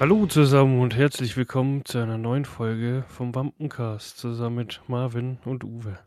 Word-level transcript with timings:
Hallo 0.00 0.24
zusammen 0.24 0.80
und 0.80 0.96
herzlich 0.96 1.36
willkommen 1.36 1.84
zu 1.84 1.98
einer 1.98 2.16
neuen 2.16 2.46
Folge 2.46 3.04
vom 3.08 3.34
Wampencast 3.34 4.16
zusammen 4.16 4.56
mit 4.56 4.80
Marvin 4.88 5.38
und 5.44 5.62
Uwe. 5.62 6.02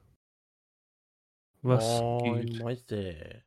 Was 1.61 2.01
Moin, 2.01 2.43
geht? 2.43 2.57
Mäuse. 2.57 3.43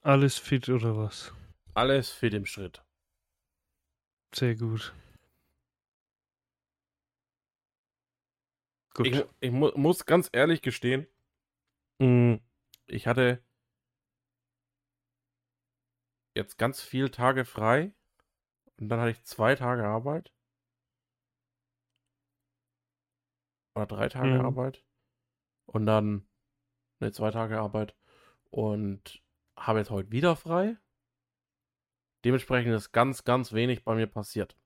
Alles 0.00 0.36
fit 0.36 0.68
oder 0.68 0.96
was? 0.96 1.32
Alles 1.74 2.10
fit 2.10 2.34
im 2.34 2.44
Schritt. 2.44 2.84
Sehr 4.34 4.56
gut. 4.56 4.92
Gut. 8.94 9.06
Ich, 9.06 9.24
ich 9.38 9.52
mu 9.52 9.70
muss 9.76 10.06
ganz 10.06 10.28
ehrlich 10.32 10.60
gestehen, 10.60 11.06
mh, 12.00 12.40
ich 12.86 13.06
hatte 13.06 13.44
jetzt 16.34 16.58
ganz 16.58 16.82
viele 16.82 17.12
Tage 17.12 17.44
frei 17.44 17.94
und 18.82 18.88
dann 18.88 18.98
hatte 18.98 19.12
ich 19.12 19.22
zwei 19.22 19.54
Tage 19.54 19.84
Arbeit. 19.84 20.32
Oder 23.76 23.86
drei 23.86 24.08
Tage 24.08 24.34
Mhm. 24.38 24.44
Arbeit. 24.44 24.84
Und 25.66 25.86
dann, 25.86 26.26
ne, 26.98 27.12
zwei 27.12 27.30
Tage 27.30 27.60
Arbeit. 27.60 27.94
Und 28.50 29.22
habe 29.56 29.78
jetzt 29.78 29.90
heute 29.90 30.10
wieder 30.10 30.34
frei. 30.34 30.76
Dementsprechend 32.24 32.74
ist 32.74 32.90
ganz, 32.90 33.22
ganz 33.22 33.52
wenig 33.52 33.84
bei 33.84 33.94
mir 33.94 34.08
passiert. 34.08 34.56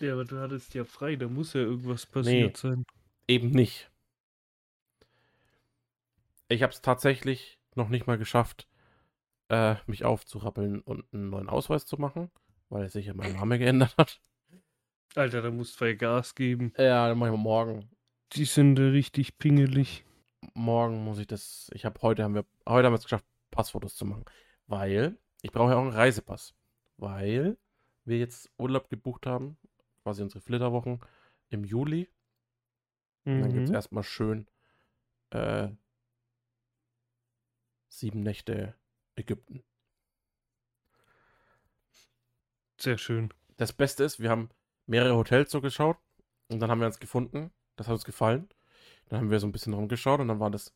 ja, 0.00 0.14
aber 0.14 0.24
du 0.24 0.38
hattest 0.40 0.72
ja 0.72 0.84
frei, 0.84 1.16
da 1.16 1.28
muss 1.28 1.52
ja 1.52 1.60
irgendwas 1.60 2.06
passiert 2.06 2.56
sein. 2.56 2.86
Eben 3.26 3.50
nicht. 3.50 3.90
Ich 6.48 6.62
habe 6.62 6.72
es 6.72 6.80
tatsächlich 6.80 7.58
noch 7.74 7.90
nicht 7.90 8.06
mal 8.06 8.16
geschafft, 8.16 8.66
äh, 9.50 9.76
mich 9.86 10.04
aufzurappeln 10.06 10.80
und 10.80 11.04
einen 11.12 11.28
neuen 11.28 11.48
Ausweis 11.50 11.84
zu 11.84 11.98
machen, 11.98 12.30
weil 12.68 12.88
sich 12.88 13.06
ja 13.06 13.14
mein 13.14 13.34
Name 13.34 13.58
geändert 13.58 13.96
hat. 13.96 14.20
Alter, 15.14 15.42
da 15.42 15.50
musst 15.50 15.80
du 15.80 15.84
ja 15.86 15.94
Gas 15.94 16.34
geben. 16.34 16.72
Ja, 16.76 17.08
dann 17.08 17.18
mache 17.18 17.30
ich 17.30 17.36
mal 17.36 17.42
morgen. 17.42 17.90
Die 18.34 18.44
sind 18.44 18.78
richtig 18.78 19.38
pingelig. 19.38 20.04
Morgen 20.54 21.02
muss 21.04 21.18
ich 21.18 21.26
das. 21.26 21.70
Ich 21.72 21.84
habe 21.84 22.00
heute 22.02 22.22
haben 22.24 22.34
wir 22.34 22.44
heute 22.66 22.86
haben 22.86 22.92
wir 22.92 22.98
es 22.98 23.04
geschafft, 23.04 23.24
Passfotos 23.50 23.96
zu 23.96 24.04
machen, 24.04 24.24
weil 24.66 25.18
ich 25.42 25.50
brauche 25.52 25.70
ja 25.72 25.76
auch 25.76 25.82
einen 25.82 25.92
Reisepass, 25.92 26.54
weil 26.96 27.56
wir 28.04 28.18
jetzt 28.18 28.50
Urlaub 28.58 28.88
gebucht 28.88 29.26
haben, 29.26 29.56
quasi 30.02 30.22
unsere 30.22 30.40
Flitterwochen 30.40 31.00
im 31.50 31.64
Juli. 31.64 32.08
Und 33.24 33.40
dann 33.40 33.52
gibt 33.52 33.64
es 33.64 33.70
Mhm. 33.70 33.74
erstmal 33.74 34.02
schön 34.04 34.46
äh, 35.30 35.68
sieben 37.88 38.22
Nächte 38.22 38.74
Ägypten. 39.16 39.62
Sehr 42.80 42.98
schön. 42.98 43.32
Das 43.56 43.72
Beste 43.72 44.04
ist, 44.04 44.20
wir 44.20 44.30
haben 44.30 44.50
mehrere 44.86 45.16
Hotels 45.16 45.50
so 45.50 45.60
geschaut 45.60 45.98
und 46.48 46.60
dann 46.60 46.70
haben 46.70 46.80
wir 46.80 46.86
uns 46.86 46.98
gefunden. 47.00 47.50
Das 47.76 47.86
hat 47.88 47.94
uns 47.94 48.04
gefallen. 48.04 48.48
Dann 49.06 49.20
haben 49.20 49.30
wir 49.30 49.40
so 49.40 49.46
ein 49.46 49.52
bisschen 49.52 49.74
rumgeschaut 49.74 50.20
und 50.20 50.28
dann 50.28 50.40
war 50.40 50.50
das 50.50 50.74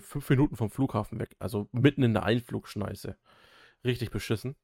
fünf 0.00 0.28
Minuten 0.30 0.56
vom 0.56 0.70
Flughafen 0.70 1.18
weg. 1.20 1.36
Also 1.38 1.68
mitten 1.72 2.02
in 2.02 2.14
der 2.14 2.24
Einflugschneise. 2.24 3.16
Richtig 3.84 4.10
beschissen. 4.10 4.56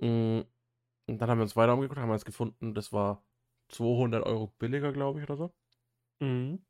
Mm, 0.00 0.40
Und 1.08 1.18
dann 1.18 1.30
haben 1.30 1.38
wir 1.38 1.42
uns 1.44 1.56
weiter 1.56 1.74
umgeguckt, 1.74 2.00
haben 2.00 2.08
wir 2.10 2.14
uns 2.14 2.24
gefunden. 2.26 2.74
Das 2.74 2.92
war 2.92 3.24
200 3.70 4.24
Euro 4.26 4.48
billiger, 4.58 4.92
glaube 4.92 5.20
ich, 5.20 5.24
oder 5.30 5.36
so. 5.38 5.54
Mhm. 6.20 6.64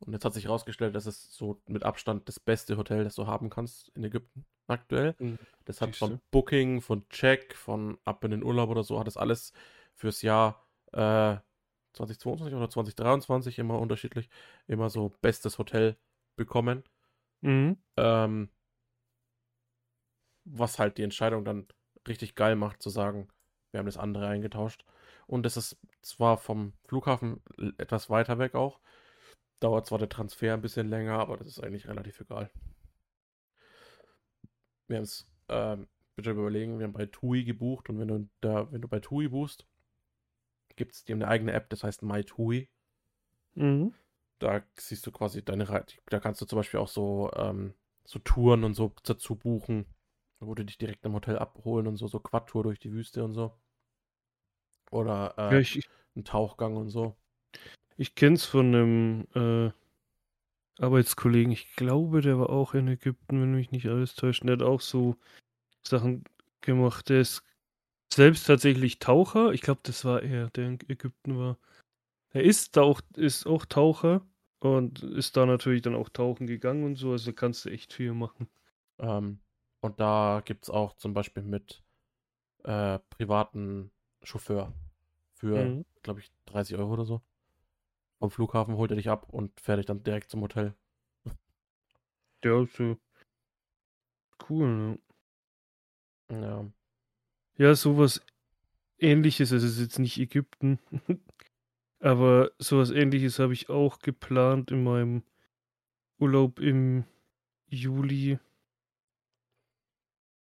Und 0.00 0.12
jetzt 0.12 0.24
hat 0.24 0.34
sich 0.34 0.44
herausgestellt, 0.44 0.94
dass 0.94 1.06
es 1.06 1.34
so 1.34 1.60
mit 1.66 1.82
Abstand 1.82 2.28
das 2.28 2.40
beste 2.40 2.76
Hotel, 2.76 3.04
das 3.04 3.14
du 3.14 3.26
haben 3.26 3.48
kannst 3.48 3.88
in 3.90 4.04
Ägypten 4.04 4.44
aktuell. 4.66 5.14
Mhm. 5.18 5.38
Das 5.64 5.80
hat 5.80 5.96
von 5.96 6.20
Booking, 6.30 6.80
von 6.80 7.08
Check, 7.08 7.54
von 7.54 7.98
ab 8.04 8.24
in 8.24 8.30
den 8.30 8.42
Urlaub 8.42 8.70
oder 8.70 8.82
so, 8.82 8.98
hat 8.98 9.06
das 9.06 9.16
alles 9.16 9.52
fürs 9.94 10.22
Jahr 10.22 10.62
äh, 10.92 11.36
2022 11.94 12.54
oder 12.54 12.68
2023 12.68 13.58
immer 13.58 13.78
unterschiedlich, 13.78 14.28
immer 14.66 14.90
so 14.90 15.12
bestes 15.22 15.58
Hotel 15.58 15.96
bekommen. 16.36 16.82
Mhm. 17.40 17.78
Ähm, 17.96 18.48
was 20.44 20.78
halt 20.78 20.98
die 20.98 21.02
Entscheidung 21.02 21.44
dann 21.44 21.66
richtig 22.06 22.34
geil 22.34 22.56
macht, 22.56 22.82
zu 22.82 22.90
sagen, 22.90 23.28
wir 23.70 23.78
haben 23.78 23.86
das 23.86 23.96
andere 23.96 24.28
eingetauscht. 24.28 24.84
Und 25.26 25.46
es 25.46 25.56
ist 25.56 25.78
zwar 26.02 26.36
vom 26.36 26.74
Flughafen 26.86 27.42
etwas 27.78 28.10
weiter 28.10 28.38
weg 28.38 28.54
auch, 28.54 28.78
dauert 29.60 29.86
zwar 29.86 29.98
der 29.98 30.08
Transfer 30.08 30.54
ein 30.54 30.62
bisschen 30.62 30.88
länger, 30.88 31.18
aber 31.18 31.36
das 31.36 31.46
ist 31.46 31.60
eigentlich 31.60 31.88
relativ 31.88 32.20
egal. 32.20 32.50
Wir 34.86 34.96
haben 34.96 35.04
es, 35.04 35.26
ähm, 35.48 35.88
bitte 36.16 36.30
überlegen, 36.30 36.78
wir 36.78 36.84
haben 36.86 36.92
bei 36.92 37.06
TUI 37.06 37.44
gebucht 37.44 37.88
und 37.88 37.98
wenn 37.98 38.08
du 38.08 38.28
da, 38.40 38.70
wenn 38.72 38.82
du 38.82 38.88
bei 38.88 39.00
TUI 39.00 39.28
buchst, 39.28 39.66
gibt 40.76 40.92
es 40.92 41.04
die 41.04 41.12
haben 41.12 41.22
eine 41.22 41.30
eigene 41.30 41.52
App, 41.52 41.70
das 41.70 41.84
heißt 41.84 42.02
MyTUI. 42.02 42.68
Mhm. 43.54 43.94
Da 44.38 44.62
siehst 44.76 45.06
du 45.06 45.12
quasi 45.12 45.44
deine 45.44 45.68
Reise. 45.68 45.96
Da 46.06 46.20
kannst 46.20 46.40
du 46.40 46.46
zum 46.46 46.58
Beispiel 46.58 46.80
auch 46.80 46.88
so, 46.88 47.30
ähm, 47.36 47.74
so 48.04 48.18
Touren 48.18 48.64
und 48.64 48.74
so 48.74 48.92
dazu 49.04 49.36
buchen, 49.36 49.86
wo 50.40 50.54
die 50.54 50.66
dich 50.66 50.78
direkt 50.78 51.04
im 51.06 51.14
Hotel 51.14 51.38
abholen 51.38 51.86
und 51.86 51.96
so, 51.96 52.06
so 52.08 52.18
Quad-Tour 52.18 52.64
durch 52.64 52.78
die 52.78 52.92
Wüste 52.92 53.24
und 53.24 53.32
so. 53.32 53.56
Oder 54.90 55.34
Ja, 55.38 55.52
äh, 55.52 55.60
ich, 55.60 55.78
ich, 55.78 55.88
ein 56.16 56.24
Tauchgang 56.24 56.76
und 56.76 56.90
so. 56.90 57.16
Ich 57.96 58.14
kenn's 58.14 58.44
von 58.44 58.74
einem 58.74 59.26
äh, 59.34 59.72
Arbeitskollegen. 60.82 61.52
Ich 61.52 61.74
glaube, 61.76 62.20
der 62.20 62.38
war 62.38 62.50
auch 62.50 62.74
in 62.74 62.88
Ägypten, 62.88 63.40
wenn 63.40 63.54
mich 63.54 63.70
nicht 63.70 63.86
alles 63.86 64.14
täuscht. 64.14 64.44
Der 64.44 64.54
hat 64.54 64.62
auch 64.62 64.80
so 64.80 65.16
Sachen 65.86 66.24
gemacht. 66.60 67.08
Der 67.08 67.20
ist 67.20 67.42
selbst 68.12 68.46
tatsächlich 68.46 68.98
Taucher. 68.98 69.52
Ich 69.52 69.60
glaube, 69.62 69.80
das 69.84 70.04
war 70.04 70.22
er, 70.22 70.50
der 70.50 70.66
in 70.68 70.78
Ägypten 70.88 71.38
war. 71.38 71.58
Er 72.30 72.42
ist, 72.42 72.76
da 72.76 72.82
auch, 72.82 73.00
ist 73.16 73.46
auch 73.46 73.64
Taucher 73.66 74.26
und 74.60 75.02
ist 75.02 75.36
da 75.36 75.46
natürlich 75.46 75.82
dann 75.82 75.94
auch 75.94 76.08
tauchen 76.08 76.46
gegangen 76.46 76.84
und 76.84 76.96
so. 76.96 77.12
Also 77.12 77.32
kannst 77.32 77.64
du 77.64 77.70
echt 77.70 77.92
viel 77.92 78.12
machen. 78.12 78.48
Ähm, 78.98 79.40
und 79.80 80.00
da 80.00 80.42
gibt 80.44 80.64
es 80.64 80.70
auch 80.70 80.94
zum 80.96 81.14
Beispiel 81.14 81.42
mit 81.42 81.82
äh, 82.64 82.98
privaten 83.10 83.90
Chauffeur 84.22 84.72
für, 85.34 85.56
Mhm. 85.56 85.84
glaube 86.02 86.20
ich, 86.20 86.32
30 86.46 86.76
Euro 86.76 86.92
oder 86.94 87.04
so. 87.04 87.22
Vom 88.24 88.30
Flughafen 88.30 88.76
holt 88.76 88.90
er 88.90 88.96
dich 88.96 89.10
ab 89.10 89.28
und 89.28 89.60
fährt 89.60 89.80
dich 89.80 89.84
dann 89.84 90.02
direkt 90.02 90.30
zum 90.30 90.40
Hotel. 90.40 90.74
Ja, 92.42 92.64
so 92.64 92.96
cool. 94.48 94.98
Ne? 96.30 96.40
Ja. 96.40 96.72
Ja, 97.58 97.74
sowas 97.74 98.24
ähnliches, 98.98 99.52
also 99.52 99.66
es 99.66 99.74
ist 99.74 99.80
jetzt 99.82 99.98
nicht 99.98 100.16
Ägypten, 100.16 100.78
aber 102.00 102.52
sowas 102.58 102.90
ähnliches 102.90 103.38
habe 103.38 103.52
ich 103.52 103.68
auch 103.68 103.98
geplant 103.98 104.70
in 104.70 104.82
meinem 104.82 105.22
Urlaub 106.18 106.60
im 106.60 107.04
Juli. 107.66 108.38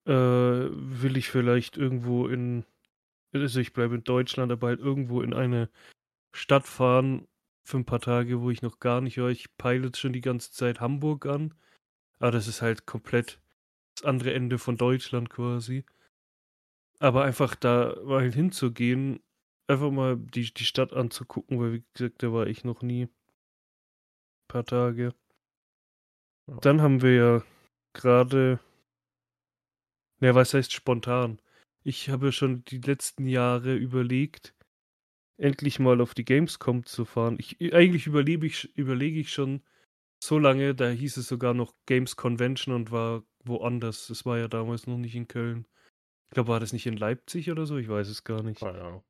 Äh, 0.04 0.12
will 0.12 1.16
ich 1.16 1.30
vielleicht 1.30 1.78
irgendwo 1.78 2.28
in, 2.28 2.66
also 3.32 3.58
ich 3.58 3.72
bleibe 3.72 3.94
in 3.94 4.04
Deutschland, 4.04 4.52
aber 4.52 4.66
halt 4.66 4.80
irgendwo 4.80 5.22
in 5.22 5.32
eine 5.32 5.70
Stadt 6.34 6.66
fahren 6.66 7.26
für 7.64 7.78
ein 7.78 7.86
paar 7.86 8.00
Tage, 8.00 8.40
wo 8.40 8.50
ich 8.50 8.62
noch 8.62 8.78
gar 8.78 9.00
nicht 9.00 9.18
war. 9.18 9.30
Ich 9.30 9.56
peile 9.56 9.86
jetzt 9.86 9.98
schon 9.98 10.12
die 10.12 10.20
ganze 10.20 10.52
Zeit 10.52 10.80
Hamburg 10.80 11.26
an, 11.26 11.54
aber 12.18 12.30
das 12.30 12.46
ist 12.46 12.62
halt 12.62 12.86
komplett 12.86 13.40
das 13.96 14.04
andere 14.04 14.34
Ende 14.34 14.58
von 14.58 14.76
Deutschland 14.76 15.30
quasi. 15.30 15.84
Aber 17.00 17.24
einfach 17.24 17.54
da 17.54 17.96
mal 18.04 18.30
hinzugehen, 18.30 19.20
einfach 19.66 19.90
mal 19.90 20.16
die, 20.16 20.52
die 20.52 20.64
Stadt 20.64 20.92
anzugucken, 20.92 21.58
weil 21.58 21.72
wie 21.72 21.84
gesagt, 21.94 22.22
da 22.22 22.32
war 22.32 22.46
ich 22.46 22.64
noch 22.64 22.82
nie. 22.82 23.04
Ein 23.04 24.48
paar 24.48 24.64
Tage. 24.64 25.14
Dann 26.60 26.82
haben 26.82 27.00
wir 27.00 27.14
ja 27.14 27.42
gerade. 27.94 28.60
Ja, 30.20 30.34
was 30.34 30.54
heißt 30.54 30.72
spontan? 30.72 31.40
Ich 31.82 32.08
habe 32.10 32.26
ja 32.26 32.32
schon 32.32 32.64
die 32.66 32.78
letzten 32.78 33.26
Jahre 33.26 33.74
überlegt, 33.74 34.54
endlich 35.36 35.78
mal 35.78 36.00
auf 36.00 36.14
die 36.14 36.24
Gamescom 36.24 36.86
zu 36.86 37.04
fahren. 37.04 37.36
Ich, 37.38 37.74
eigentlich 37.74 38.06
überlebe 38.06 38.46
ich, 38.46 38.76
überlege 38.76 39.20
ich 39.20 39.32
schon 39.32 39.62
so 40.22 40.38
lange, 40.38 40.74
da 40.74 40.88
hieß 40.90 41.16
es 41.16 41.28
sogar 41.28 41.54
noch 41.54 41.74
Games 41.86 42.16
Convention 42.16 42.74
und 42.74 42.90
war 42.90 43.24
woanders. 43.44 44.06
Das 44.06 44.24
war 44.24 44.38
ja 44.38 44.48
damals 44.48 44.86
noch 44.86 44.96
nicht 44.96 45.14
in 45.14 45.28
Köln. 45.28 45.66
Ich 46.28 46.34
glaube, 46.34 46.48
war 46.48 46.60
das 46.60 46.72
nicht 46.72 46.86
in 46.86 46.96
Leipzig 46.96 47.50
oder 47.50 47.66
so? 47.66 47.76
Ich 47.76 47.88
weiß 47.88 48.08
es 48.08 48.24
gar 48.24 48.42
nicht. 48.42 48.60
Keine 48.60 48.80
Ahnung. 48.80 49.04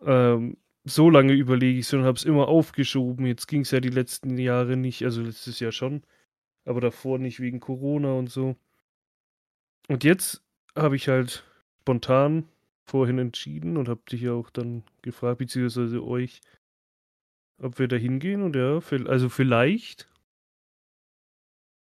Ähm, 0.00 0.56
so 0.84 1.10
lange 1.10 1.32
überlege 1.32 1.78
ich 1.78 1.86
es 1.86 1.92
und 1.92 2.04
habe 2.04 2.16
es 2.16 2.24
immer 2.24 2.48
aufgeschoben. 2.48 3.26
Jetzt 3.26 3.46
ging 3.46 3.62
es 3.62 3.70
ja 3.70 3.80
die 3.80 3.90
letzten 3.90 4.38
Jahre 4.38 4.76
nicht, 4.76 5.02
also 5.04 5.22
letztes 5.22 5.60
Jahr 5.60 5.72
schon, 5.72 6.02
aber 6.64 6.80
davor 6.80 7.18
nicht 7.18 7.40
wegen 7.40 7.60
Corona 7.60 8.12
und 8.12 8.30
so. 8.30 8.56
Und 9.88 10.04
jetzt 10.04 10.42
habe 10.76 10.96
ich 10.96 11.08
halt 11.08 11.44
spontan 11.80 12.48
vorhin 12.88 13.18
entschieden 13.18 13.76
und 13.76 13.88
habe 13.88 14.00
dich 14.10 14.22
ja 14.22 14.32
auch 14.32 14.50
dann 14.50 14.82
gefragt, 15.02 15.38
beziehungsweise 15.38 16.02
euch, 16.02 16.40
ob 17.58 17.78
wir 17.78 17.88
da 17.88 17.96
hingehen. 17.96 18.42
Und 18.42 18.56
ja, 18.56 18.80
also 19.06 19.28
vielleicht 19.28 20.08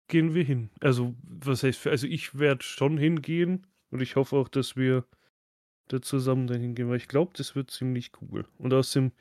gehen 0.08 0.34
wir 0.34 0.44
hin. 0.44 0.70
Also, 0.80 1.16
was 1.24 1.64
heißt, 1.64 1.88
also 1.88 2.06
ich 2.08 2.38
werde 2.38 2.64
schon 2.64 2.98
hingehen 2.98 3.68
und 3.90 4.02
ich 4.02 4.16
hoffe 4.16 4.36
auch, 4.36 4.50
dass 4.50 4.76
wir 4.76 5.06
da 5.88 6.02
zusammen 6.02 6.48
dahin 6.48 6.76
gehen, 6.76 6.90
weil 6.90 6.98
ich 6.98 7.08
glaube, 7.08 7.32
das 7.36 7.56
wird 7.56 7.72
ziemlich 7.72 8.12
cool. 8.22 8.46
Und 8.58 8.74
aus 8.74 8.92
dem 8.92 9.12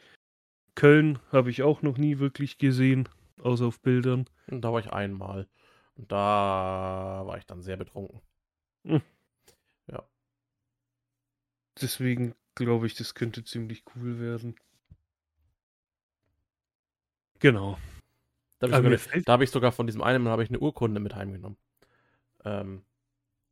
Köln 0.75 1.19
habe 1.31 1.51
ich 1.51 1.63
auch 1.63 1.83
noch 1.83 1.99
nie 1.99 2.19
wirklich 2.19 2.59
gesehen, 2.59 3.09
außer 3.41 3.67
auf 3.67 3.81
Bildern. 3.81 4.27
Und 4.49 4.63
da 4.63 4.73
war 4.73 4.81
ich 4.81 4.93
einmal. 4.93 5.49
Und 5.95 6.11
da 6.11 7.23
war 7.25 7.39
ich 7.39 7.47
dann 7.47 7.63
sehr 7.63 7.77
betrunken. 7.77 8.21
Hm. 8.85 9.03
Deswegen 11.81 12.37
glaube 12.55 12.87
ich, 12.87 12.95
das 12.95 13.15
könnte 13.17 13.43
ziemlich 13.43 13.83
cool 13.97 14.21
werden. 14.21 14.55
Genau. 17.39 17.79
Da 18.61 18.67
habe 18.67 18.75
ich, 18.75 18.81
mir 18.81 18.89
eine- 18.89 19.01
da 19.25 19.35
hab 19.35 19.43
ich 19.43 19.51
sogar 19.51 19.73
von 19.73 19.87
diesem 19.87 20.03
einen 20.03 20.23
Mal 20.25 20.31
habe 20.33 20.45
ich 20.45 20.51
eine 20.51 20.61
Urkunde 20.61 21.01
mit 21.01 21.15
heimgenommen. 21.17 21.59
Ähm, 22.45 22.85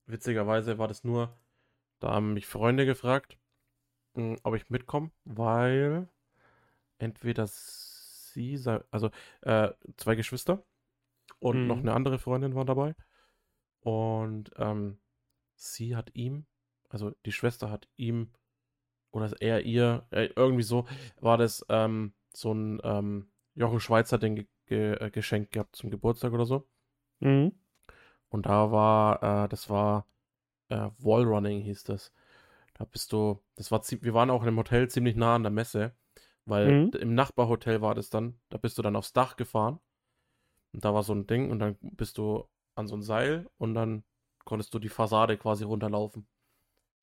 witzigerweise 0.06 0.78
war 0.78 0.88
das 0.88 1.04
nur, 1.04 1.38
da 2.00 2.10
haben 2.12 2.34
mich 2.34 2.46
Freunde 2.46 2.86
gefragt, 2.86 3.38
mh, 4.14 4.38
ob 4.44 4.54
ich 4.56 4.70
mitkomme, 4.70 5.10
weil 5.24 6.08
entweder 6.98 7.46
sie, 7.48 8.56
sei- 8.58 8.82
also 8.90 9.10
äh, 9.42 9.70
zwei 9.96 10.16
Geschwister 10.16 10.64
und 11.40 11.66
noch 11.66 11.78
Mhm. 11.78 11.82
eine 11.82 11.94
andere 11.94 12.18
Freundin 12.20 12.54
waren 12.54 12.66
dabei. 12.68 12.94
Und 13.80 14.52
ähm, 14.58 14.98
sie 15.56 15.96
hat 15.96 16.12
ihm, 16.14 16.46
also 16.88 17.12
die 17.26 17.32
Schwester 17.32 17.70
hat 17.70 17.88
ihm, 17.96 18.30
oder 19.10 19.32
er 19.40 19.62
ihr, 19.64 20.06
äh, 20.10 20.28
irgendwie 20.36 20.62
so, 20.62 20.86
war 21.20 21.38
das 21.38 21.64
ähm, 21.68 22.14
so 22.32 22.52
ein 22.52 22.80
ähm, 22.84 23.30
Jochen 23.54 23.80
Schweizer 23.80 24.18
Ding 24.18 24.36
ge 24.36 24.46
ge 24.66 24.92
äh, 25.00 25.10
geschenkt 25.10 25.52
gehabt 25.52 25.76
zum 25.76 25.90
Geburtstag 25.90 26.32
oder 26.32 26.46
so. 26.46 26.68
Mhm. 27.20 27.52
Und 28.30 28.46
da 28.46 28.70
war, 28.70 29.44
äh, 29.44 29.48
das 29.48 29.70
war 29.70 30.06
äh, 30.68 30.90
Wallrunning 30.98 31.60
hieß 31.62 31.84
das. 31.84 32.12
Da 32.74 32.84
bist 32.84 33.12
du, 33.12 33.40
das 33.56 33.70
war 33.72 33.82
wir 33.82 34.14
waren 34.14 34.30
auch 34.30 34.44
im 34.44 34.56
Hotel 34.56 34.88
ziemlich 34.88 35.16
nah 35.16 35.34
an 35.34 35.42
der 35.42 35.52
Messe, 35.52 35.94
weil 36.44 36.68
Mhm. 36.70 36.90
im 37.00 37.14
Nachbarhotel 37.14 37.80
war 37.82 37.94
das 37.94 38.10
dann, 38.10 38.38
da 38.50 38.58
bist 38.58 38.78
du 38.78 38.82
dann 38.82 38.96
aufs 38.96 39.12
Dach 39.12 39.36
gefahren 39.36 39.80
und 40.72 40.84
da 40.84 40.94
war 40.94 41.02
so 41.02 41.14
ein 41.14 41.26
Ding 41.26 41.50
und 41.50 41.58
dann 41.58 41.76
bist 41.80 42.18
du 42.18 42.46
an 42.74 42.86
so 42.86 42.96
ein 42.96 43.02
Seil 43.02 43.48
und 43.58 43.74
dann 43.74 44.04
konntest 44.44 44.72
du 44.74 44.78
die 44.78 44.88
Fassade 44.88 45.36
quasi 45.36 45.64
runterlaufen. 45.64 46.26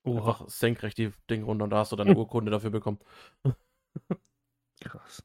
Oha, 0.06 0.36
Einfach 0.36 0.48
senkrecht 0.48 0.98
die 0.98 1.12
Ding 1.30 1.44
runter 1.44 1.66
und 1.66 1.70
da 1.72 1.78
hast 1.80 1.92
du 1.92 1.96
deine. 1.96 2.14
Urkunde 2.14 2.52
dafür 2.52 2.70
bekommen. 2.72 3.00
krass. 4.82 5.22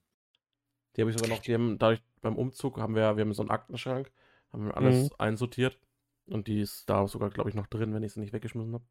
Die 0.96 1.00
habe 1.02 1.10
ich 1.10 1.14
sogar 1.14 1.28
noch, 1.28 1.42
die 1.42 1.54
haben, 1.54 1.78
dadurch 1.78 2.02
beim 2.20 2.36
Umzug 2.36 2.78
haben 2.78 2.94
wir, 2.94 3.16
wir 3.16 3.22
haben 3.22 3.34
so 3.34 3.42
einen 3.42 3.50
Aktenschrank, 3.50 4.12
haben 4.52 4.66
wir 4.66 4.76
alles 4.76 5.10
Mhm. 5.10 5.10
einsortiert 5.18 5.78
und 6.26 6.46
die 6.48 6.60
ist 6.60 6.88
da 6.90 7.06
sogar, 7.08 7.30
glaube 7.30 7.50
ich, 7.50 7.56
noch 7.56 7.66
drin, 7.66 7.94
wenn 7.94 8.02
ich 8.02 8.12
sie 8.12 8.20
nicht 8.20 8.32
weggeschmissen 8.32 8.74
habe. 8.74 8.84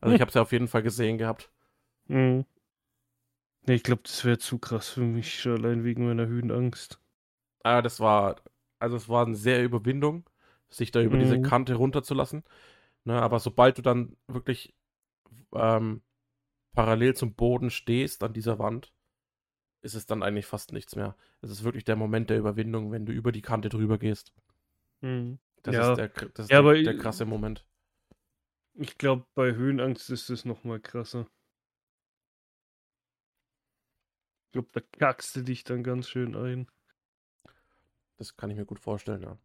Also 0.00 0.12
ich 0.14 0.20
Hm. 0.20 0.22
habe 0.22 0.30
sie 0.32 0.40
auf 0.40 0.52
jeden 0.52 0.68
Fall 0.68 0.82
gesehen 0.82 1.18
gehabt. 1.18 1.50
Mhm. 2.08 2.44
Nee, 3.66 3.74
ich 3.74 3.82
glaube, 3.82 4.02
das 4.04 4.24
wäre 4.24 4.38
zu 4.38 4.58
krass 4.58 4.88
für 4.90 5.00
mich, 5.02 5.46
allein 5.46 5.84
wegen 5.84 6.06
meiner 6.06 6.26
Höhenangst. 6.26 7.00
Aber 7.64 7.82
das 7.82 8.00
war, 8.00 8.36
also 8.80 8.96
es 8.96 9.08
war 9.08 9.26
eine 9.26 9.36
sehr 9.36 9.64
Überwindung, 9.64 10.28
sich 10.70 10.90
da 10.92 11.02
über 11.02 11.18
diese 11.18 11.38
Mhm. 11.38 11.40
Kante 11.40 11.74
runterzulassen. 11.76 12.44
Ne, 13.04 13.20
aber 13.22 13.40
sobald 13.40 13.78
du 13.78 13.82
dann 13.82 14.16
wirklich 14.28 14.74
ähm, 15.60 16.02
parallel 16.74 17.14
zum 17.14 17.34
Boden 17.34 17.70
stehst 17.70 18.22
an 18.24 18.32
dieser 18.34 18.58
Wand, 18.58 18.92
ist 19.82 19.94
es 19.94 20.06
dann 20.06 20.22
eigentlich 20.22 20.46
fast 20.46 20.72
nichts 20.72 20.96
mehr. 20.96 21.16
Es 21.42 21.50
ist 21.50 21.64
wirklich 21.64 21.84
der 21.84 21.96
Moment 21.96 22.30
der 22.30 22.38
Überwindung, 22.38 22.92
wenn 22.92 23.06
du 23.06 23.12
über 23.12 23.32
die 23.32 23.42
Kante 23.42 23.68
drüber 23.70 23.98
gehst. 23.98 24.34
Mhm. 25.02 25.38
Das 25.62 25.76
Ja. 25.76 25.92
ist 25.92 25.96
der, 25.98 26.08
das 26.08 26.46
ist 26.46 26.52
Ja, 26.52 26.62
der, 26.62 26.76
der 26.76 26.94
krasse 26.94 27.26
Moment. 27.26 27.66
Ich 28.74 28.96
glaube, 28.96 29.26
bei 29.34 29.54
Höhenangst 29.54 30.08
ist 30.08 30.30
es 30.30 30.44
noch 30.44 30.64
mal 30.64 30.80
krasser. 30.80 31.26
Ich 34.48 34.52
glaube, 34.52 34.70
da 34.72 34.80
kackst 34.80 35.36
du 35.36 35.42
dich 35.42 35.62
dann 35.62 35.84
ganz 35.84 36.08
schön 36.08 36.34
ein. 36.34 36.66
Das 38.18 38.36
kann 38.36 38.50
ich 38.50 38.56
mir 38.58 38.66
gut 38.66 38.78
vorstellen, 38.78 39.22
ja. 39.22 39.38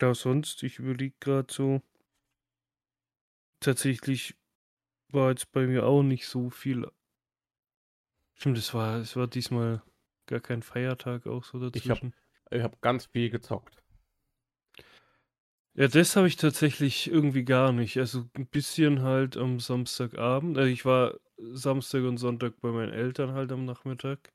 Ja, 0.00 0.14
sonst, 0.14 0.62
ich 0.62 0.78
überlege 0.78 1.16
gerade 1.18 1.52
so. 1.52 1.82
Tatsächlich 3.60 4.34
war 5.08 5.30
jetzt 5.30 5.52
bei 5.52 5.66
mir 5.66 5.86
auch 5.86 6.02
nicht 6.02 6.26
so 6.26 6.50
viel. 6.50 6.86
Stimmt, 8.34 8.58
es 8.58 8.74
war, 8.74 8.96
es 8.98 9.16
war 9.16 9.26
diesmal 9.26 9.82
gar 10.26 10.40
kein 10.40 10.62
Feiertag 10.62 11.26
auch 11.26 11.44
so 11.44 11.58
Ich 11.72 11.88
hab- 11.90 12.00
dazwischen. 12.00 12.14
Ich 12.50 12.62
habe 12.62 12.76
ganz 12.80 13.06
viel 13.06 13.30
gezockt. 13.30 13.82
Ja, 15.74 15.88
das 15.88 16.16
habe 16.16 16.26
ich 16.26 16.36
tatsächlich 16.36 17.08
irgendwie 17.10 17.44
gar 17.44 17.72
nicht. 17.72 17.98
Also 17.98 18.24
ein 18.34 18.46
bisschen 18.46 19.02
halt 19.02 19.36
am 19.36 19.60
Samstagabend. 19.60 20.56
Also 20.56 20.70
ich 20.70 20.84
war 20.84 21.18
Samstag 21.38 22.04
und 22.04 22.16
Sonntag 22.18 22.60
bei 22.60 22.70
meinen 22.70 22.92
Eltern 22.92 23.32
halt 23.32 23.52
am 23.52 23.64
Nachmittag. 23.66 24.32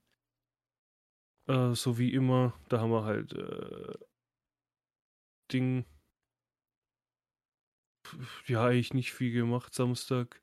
Äh, 1.47 1.73
so 1.75 1.97
wie 1.97 2.13
immer. 2.13 2.53
Da 2.69 2.79
haben 2.79 2.91
wir 2.91 3.03
halt 3.05 3.33
äh, 3.33 3.93
Ding. 5.51 5.85
Ja, 8.45 8.65
eigentlich 8.65 8.93
nicht 8.93 9.13
viel 9.13 9.31
gemacht. 9.31 9.73
Samstag 9.73 10.41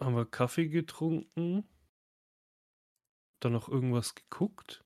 haben 0.00 0.16
wir 0.16 0.26
Kaffee 0.26 0.68
getrunken. 0.68 1.68
Dann 3.40 3.52
noch 3.52 3.68
irgendwas 3.68 4.14
geguckt. 4.14 4.84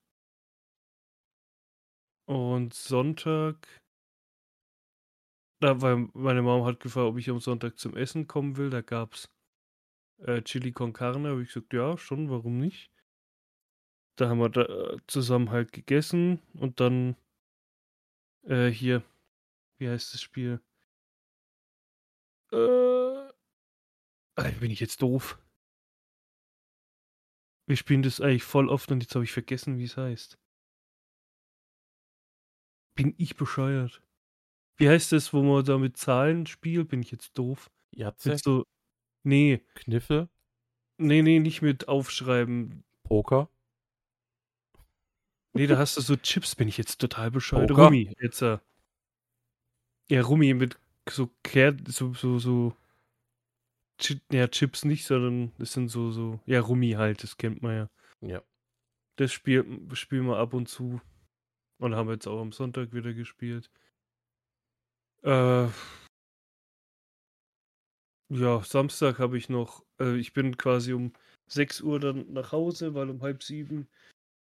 Und 2.26 2.74
Sonntag 2.74 3.68
da, 5.60 5.80
weil 5.80 6.08
meine 6.12 6.42
Mom 6.42 6.64
hat 6.64 6.80
gefragt, 6.80 7.06
ob 7.06 7.18
ich 7.18 7.30
am 7.30 7.40
Sonntag 7.40 7.78
zum 7.78 7.96
Essen 7.96 8.26
kommen 8.26 8.56
will. 8.56 8.70
Da 8.70 8.82
gab's 8.82 9.30
äh, 10.18 10.42
Chili 10.42 10.72
con 10.72 10.92
Carne. 10.92 11.30
Habe 11.30 11.42
ich 11.42 11.48
gesagt, 11.48 11.72
ja, 11.72 11.96
schon, 11.96 12.30
warum 12.30 12.58
nicht? 12.58 12.90
Da 14.16 14.28
haben 14.28 14.38
wir 14.38 14.48
da 14.48 14.62
äh, 14.62 14.98
zusammen 15.06 15.50
halt 15.50 15.72
gegessen 15.72 16.40
und 16.54 16.80
dann 16.80 17.16
äh, 18.44 18.68
hier, 18.68 19.02
wie 19.78 19.88
heißt 19.88 20.14
das 20.14 20.22
Spiel? 20.22 20.60
Äh, 22.52 23.32
bin 24.60 24.70
ich 24.70 24.80
jetzt 24.80 25.02
doof? 25.02 25.38
Wir 27.66 27.76
spielen 27.76 28.02
das 28.02 28.20
eigentlich 28.20 28.44
voll 28.44 28.68
oft 28.68 28.90
und 28.92 29.02
jetzt 29.02 29.14
habe 29.14 29.24
ich 29.24 29.32
vergessen, 29.32 29.78
wie 29.78 29.84
es 29.84 29.96
heißt. 29.96 30.38
Bin 32.94 33.14
ich 33.18 33.36
bescheuert? 33.36 34.02
Wie 34.76 34.88
heißt 34.88 35.12
das, 35.12 35.32
wo 35.32 35.42
man 35.42 35.64
da 35.64 35.78
mit 35.78 35.96
Zahlen 35.96 36.46
spielt? 36.46 36.88
Bin 36.88 37.02
ich 37.02 37.10
jetzt 37.10 37.36
doof? 37.36 37.70
Jatze, 37.90 38.38
so. 38.38 38.64
Nee, 39.24 39.64
Kniffel, 39.74 40.28
nee, 40.98 41.22
nee, 41.22 41.40
nicht 41.40 41.62
mit 41.62 41.88
Aufschreiben. 41.88 42.84
Poker. 43.02 43.48
Nee, 45.52 45.66
da 45.66 45.78
hast 45.78 45.96
du 45.96 46.02
so 46.02 46.16
Chips, 46.16 46.54
bin 46.54 46.68
ich 46.68 46.76
jetzt 46.76 47.00
total 47.00 47.30
bescheuert. 47.30 47.68
Poker? 47.68 47.86
Rummi, 47.86 48.14
jetzt. 48.20 48.42
Äh. 48.42 48.58
Ja, 50.08 50.20
Rummi 50.22 50.52
mit 50.54 50.78
so 51.08 51.30
Ker 51.42 51.76
so, 51.88 52.14
so, 52.14 52.38
so. 52.38 52.76
Chi 53.98 54.20
ja, 54.30 54.46
Chips 54.48 54.84
nicht, 54.84 55.06
sondern 55.06 55.52
das 55.58 55.72
sind 55.72 55.88
so, 55.88 56.10
so. 56.10 56.40
Ja, 56.46 56.60
Rummi 56.60 56.92
halt, 56.92 57.22
das 57.22 57.36
kennt 57.36 57.62
man 57.62 57.76
ja. 57.76 57.90
Ja. 58.20 58.42
Das 59.16 59.32
spielt, 59.32 59.66
spielen 59.96 60.26
wir 60.26 60.36
ab 60.38 60.52
und 60.52 60.68
zu. 60.68 61.00
Und 61.78 61.94
haben 61.94 62.10
jetzt 62.10 62.26
auch 62.26 62.40
am 62.40 62.52
Sonntag 62.52 62.92
wieder 62.92 63.12
gespielt. 63.12 63.70
Äh, 65.22 65.68
ja, 68.28 68.62
Samstag 68.62 69.18
habe 69.18 69.38
ich 69.38 69.48
noch, 69.48 69.84
äh, 70.00 70.16
ich 70.16 70.32
bin 70.32 70.56
quasi 70.56 70.92
um 70.92 71.12
6 71.48 71.80
Uhr 71.82 72.00
dann 72.00 72.32
nach 72.32 72.52
Hause, 72.52 72.94
weil 72.94 73.10
um 73.10 73.22
halb 73.22 73.42
sieben 73.42 73.88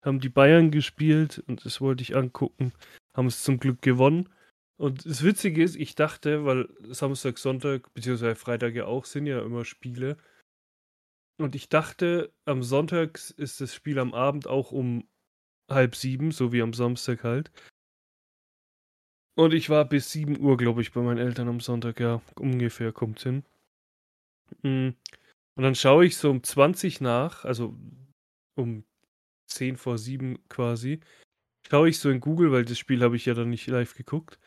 haben 0.02 0.20
die 0.20 0.28
Bayern 0.28 0.70
gespielt 0.70 1.42
und 1.46 1.64
das 1.64 1.80
wollte 1.80 2.02
ich 2.02 2.16
angucken. 2.16 2.72
Haben 3.14 3.26
es 3.26 3.42
zum 3.42 3.58
Glück 3.58 3.82
gewonnen. 3.82 4.28
Und 4.78 5.06
das 5.06 5.22
Witzige 5.22 5.62
ist, 5.62 5.76
ich 5.76 5.94
dachte, 5.94 6.44
weil 6.44 6.68
Samstag, 6.82 7.38
Sonntag, 7.38 7.92
beziehungsweise 7.94 8.34
Freitag 8.34 8.74
ja 8.74 8.84
auch 8.86 9.06
sind 9.06 9.26
ja 9.26 9.40
immer 9.42 9.64
Spiele. 9.64 10.16
Und 11.38 11.54
ich 11.54 11.68
dachte, 11.68 12.32
am 12.44 12.62
Sonntag 12.62 13.18
ist 13.36 13.60
das 13.60 13.74
Spiel 13.74 13.98
am 13.98 14.14
Abend 14.14 14.46
auch 14.46 14.72
um 14.72 15.08
halb 15.70 15.96
sieben, 15.96 16.30
so 16.30 16.52
wie 16.52 16.62
am 16.62 16.72
Samstag 16.72 17.24
halt. 17.24 17.50
Und 19.34 19.52
ich 19.52 19.68
war 19.68 19.84
bis 19.86 20.10
7 20.12 20.40
Uhr, 20.40 20.56
glaube 20.56 20.80
ich, 20.80 20.92
bei 20.92 21.02
meinen 21.02 21.18
Eltern 21.18 21.48
am 21.48 21.60
Sonntag, 21.60 22.00
ja, 22.00 22.22
ungefähr 22.36 22.92
kommt 22.92 23.20
hin. 23.20 23.44
Mm. 24.62 24.90
Und 25.56 25.62
dann 25.62 25.74
schaue 25.74 26.06
ich 26.06 26.16
so 26.16 26.30
um 26.30 26.42
20 26.42 27.00
nach, 27.00 27.44
also 27.44 27.74
um 28.56 28.84
10 29.48 29.76
vor 29.76 29.98
7 29.98 30.38
quasi, 30.48 31.00
schaue 31.68 31.88
ich 31.88 31.98
so 31.98 32.10
in 32.10 32.20
Google, 32.20 32.52
weil 32.52 32.64
das 32.64 32.78
Spiel 32.78 33.02
habe 33.02 33.16
ich 33.16 33.26
ja 33.26 33.34
dann 33.34 33.50
nicht 33.50 33.66
live 33.66 33.94
geguckt. 33.94 34.38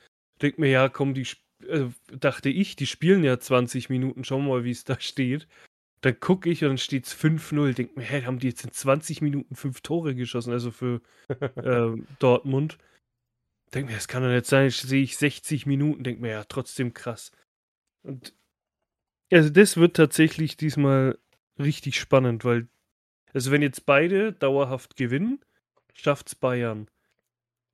Denk 0.41 0.57
mir, 0.57 0.69
ja, 0.69 0.89
komm, 0.89 1.13
die, 1.13 1.27
äh, 1.67 1.87
dachte 2.17 2.49
ich, 2.49 2.75
die 2.75 2.85
spielen 2.85 3.23
ja 3.23 3.39
20 3.39 3.89
Minuten, 3.89 4.23
schau 4.23 4.39
mal, 4.39 4.63
wie 4.63 4.71
es 4.71 4.83
da 4.83 4.99
steht. 4.99 5.47
Dann 6.01 6.19
gucke 6.19 6.49
ich 6.49 6.63
und 6.63 6.69
dann 6.69 6.77
steht 6.77 7.07
es 7.07 7.13
5-0. 7.13 7.73
Denk 7.73 7.97
mir, 7.97 8.03
hä, 8.03 8.23
haben 8.23 8.39
die 8.39 8.47
jetzt 8.47 8.63
in 8.63 8.71
20 8.71 9.21
Minuten 9.21 9.55
fünf 9.55 9.81
Tore 9.81 10.15
geschossen, 10.15 10.53
also 10.53 10.71
für 10.71 11.01
ähm, 11.63 12.07
Dortmund. 12.19 12.77
Denk 13.73 13.87
mir, 13.87 13.95
das 13.95 14.07
kann 14.07 14.23
doch 14.23 14.29
nicht 14.29 14.45
sein. 14.45 14.69
Sehe 14.69 15.03
ich 15.03 15.17
60 15.17 15.65
Minuten, 15.65 16.03
denk 16.03 16.21
mir, 16.21 16.31
ja, 16.31 16.43
trotzdem 16.45 16.93
krass. 16.93 17.31
Und 18.03 18.33
also 19.31 19.49
das 19.49 19.77
wird 19.77 19.95
tatsächlich 19.95 20.57
diesmal 20.57 21.19
richtig 21.59 21.99
spannend, 21.99 22.45
weil, 22.45 22.67
also 23.33 23.51
wenn 23.51 23.61
jetzt 23.61 23.85
beide 23.85 24.33
dauerhaft 24.33 24.95
gewinnen, 24.95 25.39
schafft's 25.93 26.33
Bayern. 26.33 26.89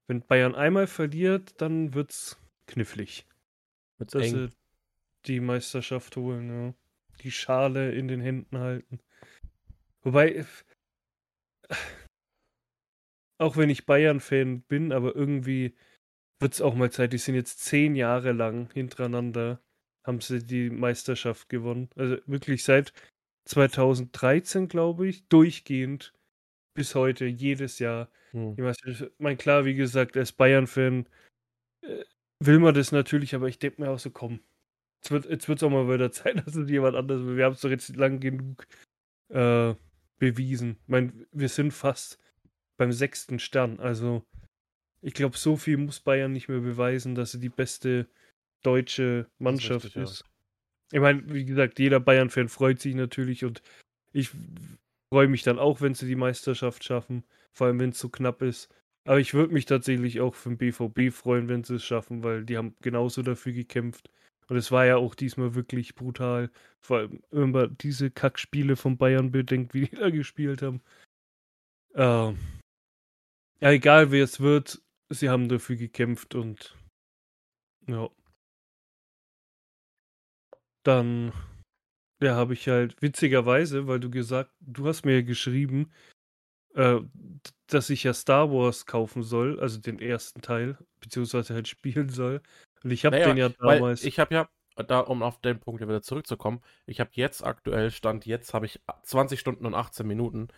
Wenn 0.08 0.22
Bayern 0.22 0.56
einmal 0.56 0.88
verliert, 0.88 1.62
dann 1.62 1.94
wird's 1.94 2.38
knifflig. 2.68 3.26
Wird's 3.98 4.14
Dass 4.14 4.24
eng. 4.24 4.34
sie 4.34 4.50
die 5.26 5.40
Meisterschaft 5.40 6.16
holen, 6.16 6.50
ja. 6.50 6.74
Die 7.22 7.32
Schale 7.32 7.94
in 7.94 8.08
den 8.08 8.22
Händen 8.22 8.58
halten. 8.58 9.00
Wobei, 10.02 10.46
auch 13.38 13.58
wenn 13.58 13.70
ich 13.70 13.86
Bayern-Fan 13.86 14.62
bin, 14.64 14.92
aber 14.92 15.16
irgendwie 15.16 15.76
wird's 16.40 16.62
auch 16.62 16.76
mal 16.76 16.92
Zeit. 16.92 17.14
Die 17.14 17.18
sind 17.18 17.36
jetzt 17.36 17.60
zehn 17.62 17.96
Jahre 17.96 18.32
lang 18.34 18.72
hintereinander, 18.74 19.62
haben 20.04 20.22
sie 20.22 20.46
die 20.46 20.70
Meisterschaft 20.70 21.50
gewonnen. 21.50 21.90
Also 21.96 22.18
wirklich 22.26 22.64
seit 22.64 22.94
2013, 23.46 24.68
glaube 24.68 25.08
ich, 25.08 25.28
durchgehend 25.28 26.14
bis 26.76 26.96
heute, 26.96 27.26
jedes 27.26 27.80
Jahr. 27.80 28.10
Hm. 28.32 28.56
Die 28.56 28.62
Meisterschaft. 28.62 29.12
Mein 29.18 29.38
klar, 29.38 29.66
wie 29.66 29.76
gesagt, 29.76 30.18
als 30.18 30.34
Bayern-Fan 30.34 31.08
will 32.40 32.60
man 32.60 32.74
das 32.74 32.92
natürlich, 32.92 33.36
aber 33.36 33.48
ich 33.48 33.60
denke 33.60 33.82
mir 33.82 33.90
auch 33.90 34.00
so, 34.00 34.10
komm, 34.10 34.40
jetzt 35.02 35.12
wird 35.12 35.26
es 35.26 35.48
wird's 35.48 35.64
auch 35.64 35.70
mal 35.70 35.88
wieder 35.88 36.12
Zeit, 36.12 36.46
dass 36.46 36.56
es 36.56 36.70
jemand 36.70 36.96
anderes 36.96 37.26
will. 37.26 37.38
Wir 37.38 37.46
haben 37.46 37.54
es 37.54 37.62
doch 37.62 37.70
jetzt 37.70 37.96
lang 37.96 38.20
genug 38.20 38.68
äh, 39.30 39.74
bewiesen. 40.18 40.78
Ich 40.84 40.88
meine, 40.88 41.14
wir 41.32 41.50
sind 41.50 41.72
fast 41.72 42.20
beim 42.78 42.92
sechsten 42.92 43.40
Stern. 43.40 43.80
Also, 43.80 44.24
ich 45.02 45.14
glaube, 45.14 45.38
so 45.38 45.56
viel 45.56 45.78
muss 45.78 46.00
Bayern 46.00 46.32
nicht 46.32 46.50
mehr 46.50 46.60
beweisen, 46.60 47.16
dass 47.16 47.32
sie 47.32 47.40
die 47.40 47.50
beste 47.50 48.08
deutsche 48.64 49.28
Mannschaft 49.38 49.86
richtig, 49.86 49.96
ja. 49.96 50.04
ist. 50.04 50.26
Ich 50.92 51.00
meine, 51.00 51.34
wie 51.34 51.46
gesagt, 51.46 51.80
jeder 51.80 52.00
Bayern-Fan 52.00 52.50
freut 52.50 52.80
sich 52.80 52.96
natürlich 52.96 53.44
und 53.44 53.62
ich 54.14 54.32
freue 55.10 55.28
mich 55.28 55.44
dann 55.44 55.60
auch, 55.60 55.82
wenn 55.82 55.94
sie 55.94 56.08
die 56.08 56.16
Meisterschaft 56.16 56.84
schaffen, 56.84 57.24
vor 57.52 57.68
allem 57.68 57.80
wenn 57.80 57.90
es 57.90 58.00
so 58.00 58.10
knapp 58.10 58.42
ist. 58.42 58.70
Aber 59.06 59.20
ich 59.20 59.34
würde 59.34 59.54
mich 59.54 59.66
tatsächlich 59.66 60.20
auch 60.20 60.34
für 60.34 60.50
den 60.50 60.58
BVB 60.58 61.14
freuen, 61.14 61.48
wenn 61.48 61.64
sie 61.64 61.76
es 61.76 61.84
schaffen, 61.86 62.24
weil 62.24 62.44
die 62.44 62.58
haben 62.58 62.76
genauso 62.82 63.22
dafür 63.22 63.54
gekämpft. 63.54 64.10
Und 64.48 64.58
es 64.58 64.72
war 64.72 64.86
ja 64.86 64.98
auch 64.98 65.16
diesmal 65.16 65.56
wirklich 65.56 65.96
brutal. 65.96 66.52
Vor 66.82 66.98
allem, 66.98 67.22
wenn 67.32 67.52
man 67.52 67.78
diese 67.78 68.12
Kackspiele 68.12 68.76
von 68.76 68.98
Bayern 68.98 69.32
bedenkt, 69.32 69.74
wie 69.74 69.88
die 69.88 69.96
da 69.96 70.10
gespielt 70.10 70.62
haben. 70.62 70.82
Ähm, 71.94 72.38
ja, 73.60 73.72
egal 73.72 74.12
wer 74.12 74.24
es 74.24 74.40
wird, 74.40 74.82
sie 75.10 75.30
haben 75.30 75.50
dafür 75.50 75.76
gekämpft 75.76 76.36
und 76.36 76.76
ja. 77.88 78.10
Dann, 80.84 81.32
ja, 82.22 82.36
habe 82.36 82.54
ich 82.54 82.68
halt 82.68 83.02
witzigerweise, 83.02 83.88
weil 83.88 84.00
du 84.00 84.10
gesagt, 84.10 84.52
du 84.60 84.88
hast 84.88 85.06
mir 85.06 85.16
ja 85.16 85.22
geschrieben, 85.22 85.92
äh, 86.76 87.00
dass 87.68 87.90
ich 87.90 88.04
ja 88.04 88.14
Star 88.14 88.52
Wars 88.52 88.86
kaufen 88.86 89.24
soll, 89.24 89.60
also 89.60 89.80
den 89.80 90.00
ersten 90.00 90.42
Teil, 90.42 90.78
beziehungsweise 91.00 91.54
halt 91.54 91.68
spielen 91.68 92.10
soll. 92.10 92.42
Und 92.84 92.92
ich 92.92 93.06
habe 93.06 93.16
Naja, 93.16 93.28
den 93.30 93.38
ja 93.38 93.50
damals. 93.50 94.04
ich 94.04 94.20
habe 94.20 94.36
ja, 94.36 94.50
da 94.78 95.00
um 95.00 95.24
auf 95.24 95.40
den 95.42 95.60
Punkt 95.60 95.82
wieder 95.82 96.02
zurückzukommen, 96.02 96.62
ich 96.86 97.00
habe 97.00 97.12
jetzt 97.14 97.44
aktuell, 97.44 97.92
Stand 97.92 98.26
jetzt, 98.26 98.54
habe 98.54 98.66
ich 98.68 98.80
20 99.04 99.40
Stunden 99.40 99.66
und 99.66 99.74
18 99.76 100.06
Minuten 100.08 100.50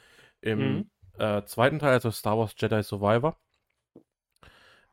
im 0.42 0.78
Mhm. 0.80 0.90
äh, 1.20 1.44
zweiten 1.46 1.80
Teil, 1.80 1.94
also 1.94 2.12
Star 2.12 2.38
Wars 2.38 2.54
Jedi 2.58 2.84
Survivor. 2.84 3.38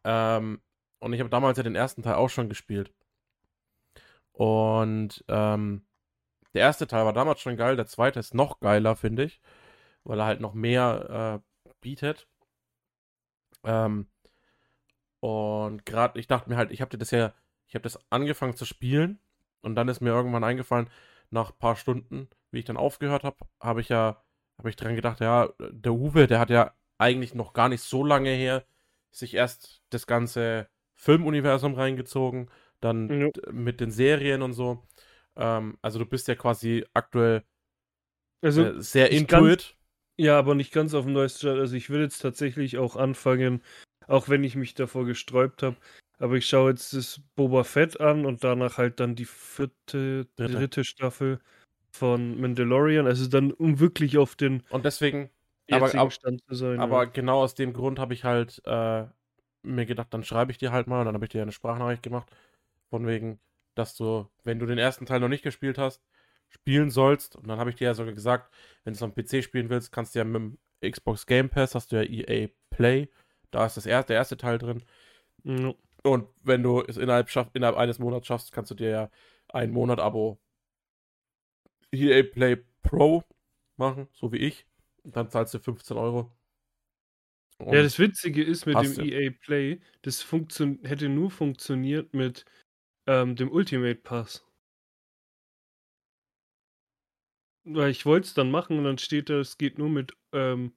Ähm, 0.04 0.60
und 1.00 1.12
ich 1.12 1.20
habe 1.20 1.30
damals 1.30 1.56
ja 1.58 1.62
den 1.62 1.74
ersten 1.76 2.02
Teil 2.02 2.14
auch 2.14 2.30
schon 2.30 2.48
gespielt. 2.48 2.92
Und 4.32 5.24
ähm, 5.28 5.86
der 6.54 6.62
erste 6.62 6.86
Teil 6.86 7.04
war 7.06 7.12
damals 7.12 7.40
schon 7.40 7.56
geil, 7.56 7.76
der 7.76 7.86
zweite 7.86 8.20
ist 8.20 8.34
noch 8.34 8.60
geiler, 8.60 8.96
finde 8.96 9.24
ich, 9.24 9.40
weil 10.04 10.18
er 10.20 10.26
halt 10.26 10.40
noch 10.40 10.54
mehr 10.54 11.42
äh, 11.42 11.70
bietet. 11.80 12.28
Ähm, 13.64 14.06
und 15.20 15.86
gerade, 15.86 16.18
ich 16.18 16.26
dachte 16.26 16.50
mir 16.50 16.56
halt, 16.56 16.70
ich 16.70 16.80
habe 16.80 16.90
dir 16.90 16.98
das 16.98 17.10
ja, 17.10 17.32
ich 17.66 17.74
habe 17.74 17.82
das 17.82 17.98
angefangen 18.10 18.56
zu 18.56 18.64
spielen 18.66 19.18
und 19.62 19.74
dann 19.74 19.88
ist 19.88 20.00
mir 20.00 20.10
irgendwann 20.10 20.44
eingefallen, 20.44 20.88
nach 21.30 21.50
ein 21.50 21.58
paar 21.58 21.76
Stunden, 21.76 22.28
wie 22.50 22.58
ich 22.58 22.64
dann 22.64 22.76
aufgehört 22.76 23.24
habe, 23.24 23.36
habe 23.60 23.80
ich 23.80 23.88
ja, 23.88 24.22
habe 24.58 24.68
ich 24.70 24.76
dran 24.76 24.94
gedacht, 24.94 25.20
ja, 25.20 25.48
der 25.70 25.92
Uwe, 25.94 26.26
der 26.26 26.38
hat 26.38 26.50
ja 26.50 26.74
eigentlich 26.98 27.34
noch 27.34 27.54
gar 27.54 27.68
nicht 27.68 27.82
so 27.82 28.04
lange 28.04 28.30
her 28.30 28.64
sich 29.10 29.34
erst 29.34 29.82
das 29.90 30.06
ganze 30.06 30.68
Filmuniversum 30.94 31.74
reingezogen, 31.74 32.50
dann 32.80 33.20
Ja. 33.22 33.28
mit 33.50 33.80
den 33.80 33.90
Serien 33.90 34.42
und 34.42 34.52
so. 34.52 34.86
Ähm, 35.36 35.78
also 35.82 35.98
du 35.98 36.06
bist 36.06 36.28
ja 36.28 36.34
quasi 36.34 36.84
aktuell 36.92 37.42
Also, 38.42 38.62
äh, 38.62 38.80
sehr 38.82 39.10
ich 39.10 39.18
into 39.20 39.36
kann- 39.36 39.48
it. 39.48 39.76
Ja, 40.16 40.38
aber 40.38 40.54
nicht 40.54 40.72
ganz 40.72 40.94
auf 40.94 41.04
dem 41.04 41.12
neuesten 41.14 41.40
Stand. 41.40 41.58
Also 41.60 41.74
ich 41.76 41.90
will 41.90 42.00
jetzt 42.00 42.18
tatsächlich 42.20 42.78
auch 42.78 42.96
anfangen, 42.96 43.62
auch 44.06 44.28
wenn 44.28 44.44
ich 44.44 44.54
mich 44.54 44.74
davor 44.74 45.04
gesträubt 45.06 45.62
habe. 45.62 45.76
Aber 46.18 46.36
ich 46.36 46.46
schaue 46.46 46.70
jetzt 46.70 46.92
das 46.94 47.20
Boba 47.34 47.64
Fett 47.64 48.00
an 48.00 48.24
und 48.24 48.44
danach 48.44 48.78
halt 48.78 49.00
dann 49.00 49.16
die 49.16 49.24
vierte, 49.24 50.26
Dritte. 50.36 50.52
dritte 50.52 50.84
Staffel 50.84 51.40
von 51.90 52.40
Mandalorian. 52.40 53.06
Also 53.06 53.28
dann, 53.28 53.50
um 53.52 53.80
wirklich 53.80 54.16
auf 54.18 54.36
den 54.36 54.62
Und 54.70 54.84
deswegen, 54.84 55.30
Aber- 55.70 55.92
aber- 55.94 56.10
Stand 56.10 56.42
zu 56.46 56.54
sein. 56.54 56.78
aber 56.78 57.04
ja. 57.04 57.10
genau 57.10 57.40
aus 57.42 57.54
dem 57.54 57.72
Grund 57.72 57.98
habe 57.98 58.14
ich 58.14 58.22
halt 58.22 58.62
äh, 58.64 59.04
mir 59.62 59.86
gedacht, 59.86 60.08
dann 60.14 60.22
schreibe 60.22 60.52
ich 60.52 60.58
dir 60.58 60.70
halt 60.70 60.86
mal 60.86 61.00
und 61.00 61.06
dann 61.06 61.14
habe 61.14 61.24
ich 61.24 61.30
dir 61.30 61.42
eine 61.42 61.52
Sprachnachricht 61.52 62.02
gemacht. 62.02 62.28
Von 62.90 63.06
wegen, 63.08 63.40
dass 63.74 63.96
du, 63.96 64.28
wenn 64.44 64.60
du 64.60 64.66
den 64.66 64.78
ersten 64.78 65.06
Teil 65.06 65.18
noch 65.20 65.28
nicht 65.28 65.42
gespielt 65.42 65.78
hast, 65.78 66.00
spielen 66.48 66.90
sollst. 66.90 67.36
Und 67.36 67.48
dann 67.48 67.58
habe 67.58 67.70
ich 67.70 67.76
dir 67.76 67.86
ja 67.86 67.94
sogar 67.94 68.14
gesagt, 68.14 68.52
wenn 68.84 68.92
du 68.92 68.96
es 68.96 69.02
am 69.02 69.14
PC 69.14 69.42
spielen 69.42 69.70
willst, 69.70 69.92
kannst 69.92 70.14
du 70.14 70.20
ja 70.20 70.24
mit 70.24 70.34
dem 70.34 70.58
Xbox 70.90 71.26
Game 71.26 71.48
Pass, 71.48 71.74
hast 71.74 71.92
du 71.92 71.96
ja 71.96 72.02
EA 72.02 72.48
Play. 72.70 73.08
Da 73.50 73.66
ist 73.66 73.76
das 73.76 73.86
erste, 73.86 74.08
der 74.08 74.16
erste 74.16 74.36
Teil 74.36 74.58
drin. 74.58 74.82
Ja. 75.44 75.74
Und 76.02 76.28
wenn 76.42 76.62
du 76.62 76.82
es 76.82 76.96
innerhalb, 76.96 77.30
schaff, 77.30 77.48
innerhalb 77.54 77.76
eines 77.76 77.98
Monats 77.98 78.26
schaffst, 78.26 78.52
kannst 78.52 78.70
du 78.70 78.74
dir 78.74 78.90
ja 78.90 79.10
ein 79.48 79.70
Monat 79.70 80.00
Abo 80.00 80.38
EA 81.92 82.22
Play 82.22 82.56
Pro 82.82 83.22
machen, 83.76 84.08
so 84.12 84.32
wie 84.32 84.38
ich. 84.38 84.66
Und 85.02 85.16
dann 85.16 85.30
zahlst 85.30 85.54
du 85.54 85.58
15 85.58 85.96
Euro. 85.96 86.30
Und 87.58 87.74
Ja, 87.74 87.82
das 87.82 87.98
Witzige 87.98 88.42
ist 88.42 88.66
mit 88.66 88.76
dem 88.76 88.94
du. 88.94 89.02
EA 89.02 89.30
Play, 89.40 89.80
das 90.02 90.26
hätte 90.82 91.08
nur 91.08 91.30
funktioniert 91.30 92.12
mit 92.12 92.44
ähm, 93.06 93.36
dem 93.36 93.50
Ultimate 93.50 93.96
Pass. 93.96 94.44
Weil 97.64 97.90
ich 97.90 98.04
wollte 98.06 98.26
es 98.26 98.34
dann 98.34 98.50
machen 98.50 98.78
und 98.78 98.84
dann 98.84 98.98
steht 98.98 99.30
da, 99.30 99.34
es 99.40 99.58
geht 99.58 99.78
nur 99.78 99.88
mit 99.88 100.12
ähm, 100.32 100.74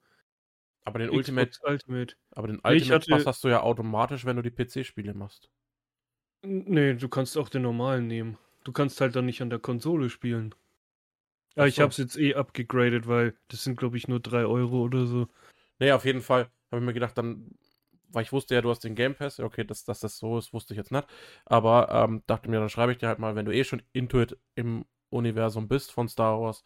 aber 0.84 1.00
den 1.00 1.10
Ultimate, 1.10 1.50
Ultimate. 1.64 2.14
aber 2.30 2.46
den 2.48 2.56
ich 2.56 2.64
Ultimate 2.64 2.94
hatte- 2.94 3.10
Pass 3.10 3.26
hast 3.26 3.44
du 3.44 3.48
ja 3.48 3.62
automatisch, 3.62 4.24
wenn 4.24 4.36
du 4.36 4.42
die 4.42 4.50
PC-Spiele 4.50 5.12
machst. 5.14 5.50
Nee, 6.42 6.94
du 6.94 7.08
kannst 7.08 7.36
auch 7.36 7.48
den 7.48 7.62
normalen 7.62 8.06
nehmen. 8.06 8.38
Du 8.64 8.72
kannst 8.72 9.00
halt 9.00 9.16
dann 9.16 9.26
nicht 9.26 9.42
an 9.42 9.50
der 9.50 9.58
Konsole 9.58 10.08
spielen. 10.08 10.54
Ja, 11.56 11.66
ich 11.66 11.74
so. 11.74 11.82
hab's 11.82 11.96
jetzt 11.98 12.16
eh 12.16 12.34
abgegradet, 12.34 13.08
weil 13.08 13.36
das 13.48 13.64
sind, 13.64 13.76
glaube 13.78 13.96
ich, 13.96 14.06
nur 14.08 14.20
3 14.20 14.44
Euro 14.46 14.82
oder 14.82 15.06
so. 15.06 15.26
Nee, 15.80 15.92
auf 15.92 16.04
jeden 16.04 16.22
Fall 16.22 16.50
habe 16.70 16.80
ich 16.80 16.86
mir 16.86 16.92
gedacht, 16.92 17.18
dann, 17.18 17.50
weil 18.10 18.22
ich 18.22 18.32
wusste 18.32 18.54
ja, 18.54 18.62
du 18.62 18.70
hast 18.70 18.84
den 18.84 18.94
Game 18.94 19.14
Pass, 19.14 19.38
ja, 19.38 19.44
okay, 19.44 19.64
dass, 19.64 19.84
dass 19.84 20.00
das 20.00 20.18
so 20.18 20.38
ist, 20.38 20.52
wusste 20.52 20.74
ich 20.74 20.78
jetzt 20.78 20.92
nicht. 20.92 21.06
Aber 21.44 21.88
ähm, 21.90 22.22
dachte 22.26 22.48
mir, 22.48 22.60
dann 22.60 22.68
schreibe 22.68 22.92
ich 22.92 22.98
dir 22.98 23.08
halt 23.08 23.18
mal, 23.18 23.34
wenn 23.34 23.46
du 23.46 23.52
eh 23.54 23.64
schon 23.64 23.82
Intuit 23.92 24.38
im 24.54 24.84
Universum 25.10 25.68
bist 25.68 25.92
von 25.92 26.08
Star 26.08 26.40
Wars, 26.40 26.64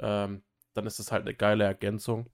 ähm, 0.00 0.42
dann 0.74 0.86
ist 0.86 0.98
es 1.00 1.12
halt 1.12 1.22
eine 1.22 1.34
geile 1.34 1.64
Ergänzung, 1.64 2.30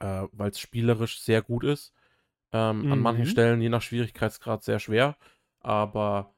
äh, 0.00 0.24
weil 0.32 0.50
es 0.50 0.60
spielerisch 0.60 1.20
sehr 1.20 1.42
gut 1.42 1.64
ist. 1.64 1.92
Ähm, 2.52 2.86
An 2.90 3.00
manchen 3.00 3.26
Mhm. 3.26 3.30
Stellen, 3.30 3.62
je 3.62 3.68
nach 3.70 3.82
Schwierigkeitsgrad, 3.82 4.64
sehr 4.64 4.80
schwer, 4.80 5.16
aber 5.60 6.34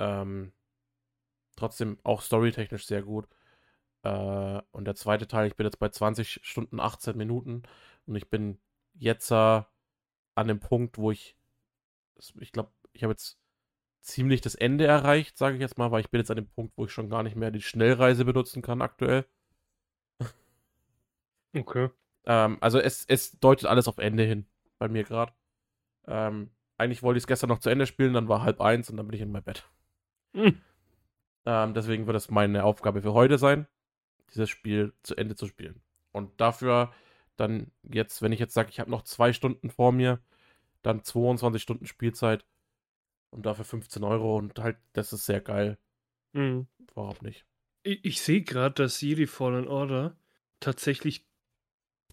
ähm, 0.00 0.52
trotzdem 1.56 1.98
auch 2.04 2.22
storytechnisch 2.22 2.86
sehr 2.86 3.02
gut. 3.02 3.26
Äh, 4.04 4.62
und 4.72 4.86
der 4.86 4.96
zweite 4.96 5.28
Teil, 5.28 5.48
ich 5.48 5.56
bin 5.56 5.66
jetzt 5.66 5.78
bei 5.78 5.88
20 5.90 6.40
Stunden 6.44 6.80
18 6.80 7.16
Minuten 7.16 7.64
und 8.06 8.16
ich 8.16 8.30
bin 8.30 8.60
jetzt 8.94 9.30
äh, 9.32 9.62
an 10.34 10.48
dem 10.48 10.60
Punkt, 10.60 10.98
wo 10.98 11.10
ich, 11.10 11.36
ich 12.40 12.52
glaube, 12.52 12.70
ich 12.92 13.02
habe 13.02 13.12
jetzt 13.12 13.38
ziemlich 14.00 14.40
das 14.40 14.54
Ende 14.54 14.86
erreicht, 14.86 15.36
sage 15.38 15.56
ich 15.56 15.60
jetzt 15.60 15.78
mal, 15.78 15.90
weil 15.90 16.00
ich 16.00 16.10
bin 16.10 16.20
jetzt 16.20 16.30
an 16.30 16.36
dem 16.36 16.48
Punkt, 16.48 16.72
wo 16.76 16.84
ich 16.86 16.92
schon 16.92 17.10
gar 17.10 17.22
nicht 17.22 17.36
mehr 17.36 17.50
die 17.50 17.62
Schnellreise 17.62 18.24
benutzen 18.24 18.62
kann 18.62 18.82
aktuell. 18.82 19.26
Okay. 21.56 21.88
Ähm, 22.26 22.58
also 22.60 22.78
es, 22.78 23.06
es 23.06 23.40
deutet 23.40 23.66
alles 23.66 23.88
auf 23.88 23.96
Ende 23.96 24.22
hin, 24.22 24.46
bei 24.78 24.86
mir 24.86 25.02
gerade. 25.02 25.32
Ähm, 26.06 26.50
eigentlich 26.76 27.02
wollte 27.02 27.16
ich 27.16 27.22
es 27.22 27.26
gestern 27.26 27.48
noch 27.48 27.58
zu 27.58 27.70
Ende 27.70 27.86
spielen, 27.86 28.12
dann 28.12 28.28
war 28.28 28.42
halb 28.42 28.60
eins 28.60 28.90
und 28.90 28.98
dann 28.98 29.06
bin 29.06 29.16
ich 29.16 29.22
in 29.22 29.32
mein 29.32 29.42
Bett. 29.42 29.64
Hm. 30.34 30.60
Ähm, 31.46 31.74
deswegen 31.74 32.06
wird 32.06 32.16
es 32.16 32.30
meine 32.30 32.64
Aufgabe 32.64 33.00
für 33.00 33.14
heute 33.14 33.38
sein, 33.38 33.66
dieses 34.30 34.50
Spiel 34.50 34.92
zu 35.02 35.16
Ende 35.16 35.36
zu 35.36 35.46
spielen. 35.46 35.80
Und 36.12 36.38
dafür 36.38 36.92
dann 37.38 37.70
jetzt, 37.82 38.20
wenn 38.22 38.32
ich 38.32 38.40
jetzt 38.40 38.54
sage, 38.54 38.70
ich 38.70 38.80
habe 38.80 38.90
noch 38.90 39.02
zwei 39.02 39.32
Stunden 39.32 39.70
vor 39.70 39.92
mir, 39.92 40.20
dann 40.82 41.02
22 41.02 41.62
Stunden 41.62 41.86
Spielzeit, 41.86 42.44
Und 43.30 43.44
dafür 43.46 43.64
15 43.64 44.02
Euro 44.04 44.36
und 44.38 44.58
halt, 44.58 44.78
das 44.94 45.12
ist 45.12 45.26
sehr 45.26 45.40
geil. 45.40 45.78
Mhm. 46.32 46.66
Warum 46.94 47.16
nicht? 47.20 47.44
Ich, 47.82 48.04
ich 48.04 48.20
sehe 48.22 48.42
gerade, 48.42 48.74
dass 48.74 49.00
Jedi 49.00 49.26
Fallen 49.26 49.68
Order 49.68 50.16
tatsächlich 50.60 51.26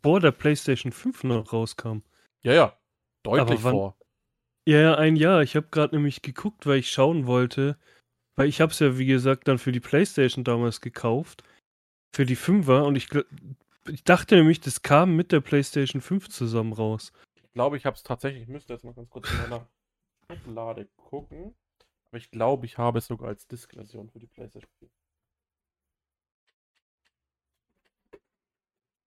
vor 0.01 0.19
der 0.19 0.31
PlayStation 0.31 0.91
5 0.91 1.24
noch 1.24 1.51
rauskam. 1.53 2.00
Ja, 2.43 2.53
ja. 2.53 2.79
Deutlich 3.24 3.63
wann- 3.63 3.72
vor. 3.74 3.98
Ja, 4.67 4.79
ja, 4.81 4.95
ein 4.95 5.15
Jahr. 5.15 5.41
Ich 5.43 5.55
habe 5.55 5.67
gerade 5.69 5.95
nämlich 5.95 6.22
geguckt, 6.22 6.65
weil 6.65 6.79
ich 6.79 6.91
schauen 6.91 7.27
wollte. 7.27 7.77
Weil 8.36 8.48
ich 8.48 8.62
habe 8.62 8.72
es 8.72 8.79
ja, 8.79 8.98
wie 8.98 9.05
gesagt, 9.05 9.48
dann 9.48 9.57
für 9.60 9.72
die 9.72 9.79
PlayStation 9.79 10.43
damals 10.43 10.81
gekauft. 10.81 11.43
Für 12.13 12.25
die 12.25 12.36
5er. 12.36 12.81
Und 12.84 12.95
ich, 12.95 13.10
ich 13.88 14.03
dachte 14.03 14.36
nämlich, 14.36 14.60
das 14.60 14.81
kam 14.81 15.15
mit 15.15 15.31
der 15.31 15.39
PlayStation 15.41 16.01
5 16.01 16.29
zusammen 16.29 16.74
raus. 16.74 17.13
Ich 17.36 17.51
glaube, 17.53 17.77
ich 17.77 17.86
habe 17.86 17.95
es 17.95 18.03
tatsächlich, 18.03 18.43
ich 18.43 18.50
müsste 18.50 18.74
jetzt 18.74 18.84
mal 18.84 18.93
ganz 18.93 19.10
kurz 19.10 19.29
in 19.31 19.38
Schublade 20.27 20.88
gucken. 20.98 21.55
Aber 22.10 22.17
ich 22.17 22.32
glaube, 22.32 22.65
ich 22.65 22.77
habe 22.77 23.00
es 23.00 23.08
sogar 23.08 23.29
als 23.29 23.48
Disk-Version 23.48 24.10
für 24.10 24.20
die 24.20 24.27
PlayStation 24.27 24.70
4. 24.79 24.89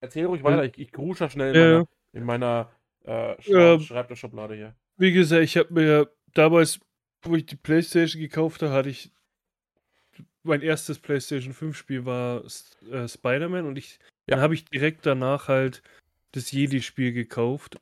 Erzähl 0.01 0.27
ruhig 0.27 0.45
weiter, 0.45 0.65
ich, 0.65 0.79
ich 0.79 0.93
grusche 0.93 1.29
schnell 1.29 1.55
in 1.55 1.61
Ja, 1.61 1.71
meiner, 1.73 1.89
in 2.13 2.25
meiner 2.25 2.71
äh, 3.05 3.43
Schra 3.43 3.73
Ja. 3.75 3.81
Schreibtischschublade 3.81 4.55
hier. 4.55 4.77
Wie 4.97 5.13
gesagt, 5.13 5.43
ich 5.43 5.57
habe 5.57 5.73
mir 5.73 6.13
damals, 6.35 6.81
wo 7.23 7.35
ich 7.35 7.47
die 7.47 7.57
PlayStation 7.57 8.21
gekauft 8.21 8.63
habe, 8.63 8.73
hatte 8.73 8.89
ich. 8.91 9.13
Mein 10.45 10.63
erstes 10.63 10.99
PlayStation 10.99 11.53
5 11.53 11.77
Spiel 11.77 12.07
war 12.07 12.45
äh, 12.91 13.09
Spider-Man 13.09 13.67
und 13.67 13.77
ich. 13.77 13.99
Ja. 14.29 14.37
Dann 14.37 14.41
habe 14.41 14.55
ich 14.55 14.65
direkt 14.65 15.05
danach 15.05 15.49
halt 15.49 15.83
das 16.33 16.53
Jedi-Spiel 16.53 17.13
gekauft. 17.13 17.81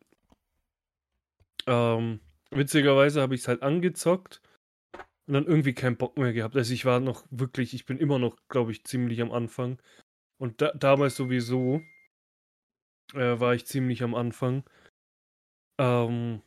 Ähm, 1.67 2.21
witzigerweise 2.51 3.21
habe 3.21 3.35
ich 3.35 3.43
es 3.43 3.49
halt 3.49 3.63
angezockt 3.63 4.41
und 5.27 5.35
dann 5.35 5.47
irgendwie 5.47 5.75
keinen 5.75 5.97
Bock 5.97 6.17
mehr 6.17 6.33
gehabt. 6.33 6.57
Also 6.57 6.73
ich 6.73 6.85
war 6.85 7.01
noch 7.01 7.25
wirklich, 7.31 7.75
ich 7.75 7.87
bin 7.87 7.99
immer 7.99 8.19
noch, 8.19 8.37
glaube 8.49 8.73
ich, 8.73 8.85
ziemlich 8.85 9.21
am 9.21 9.33
Anfang. 9.33 9.81
Und 10.39 10.61
da, 10.61 10.73
damals 10.73 11.17
sowieso 11.17 11.83
äh, 13.15 13.41
war 13.41 13.55
ich 13.55 13.67
ziemlich 13.67 14.03
am 14.03 14.15
Anfang. 14.15 14.65
Ähm, 15.79 16.43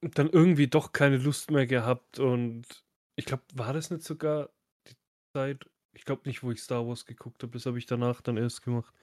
dann 0.00 0.28
irgendwie 0.30 0.68
doch 0.68 0.92
keine 0.92 1.16
Lust 1.16 1.50
mehr 1.50 1.66
gehabt 1.66 2.18
und 2.18 2.66
ich 3.16 3.24
glaube, 3.24 3.42
war 3.54 3.72
das 3.72 3.90
nicht 3.90 4.04
sogar 4.04 4.50
die 4.86 4.94
Zeit? 5.34 5.68
Ich 5.92 6.04
glaube 6.04 6.22
nicht, 6.28 6.42
wo 6.44 6.52
ich 6.52 6.62
Star 6.62 6.86
Wars 6.86 7.04
geguckt 7.04 7.42
habe, 7.42 7.52
das 7.52 7.66
habe 7.66 7.78
ich 7.78 7.86
danach 7.86 8.20
dann 8.20 8.36
erst 8.36 8.62
gemacht. 8.62 8.94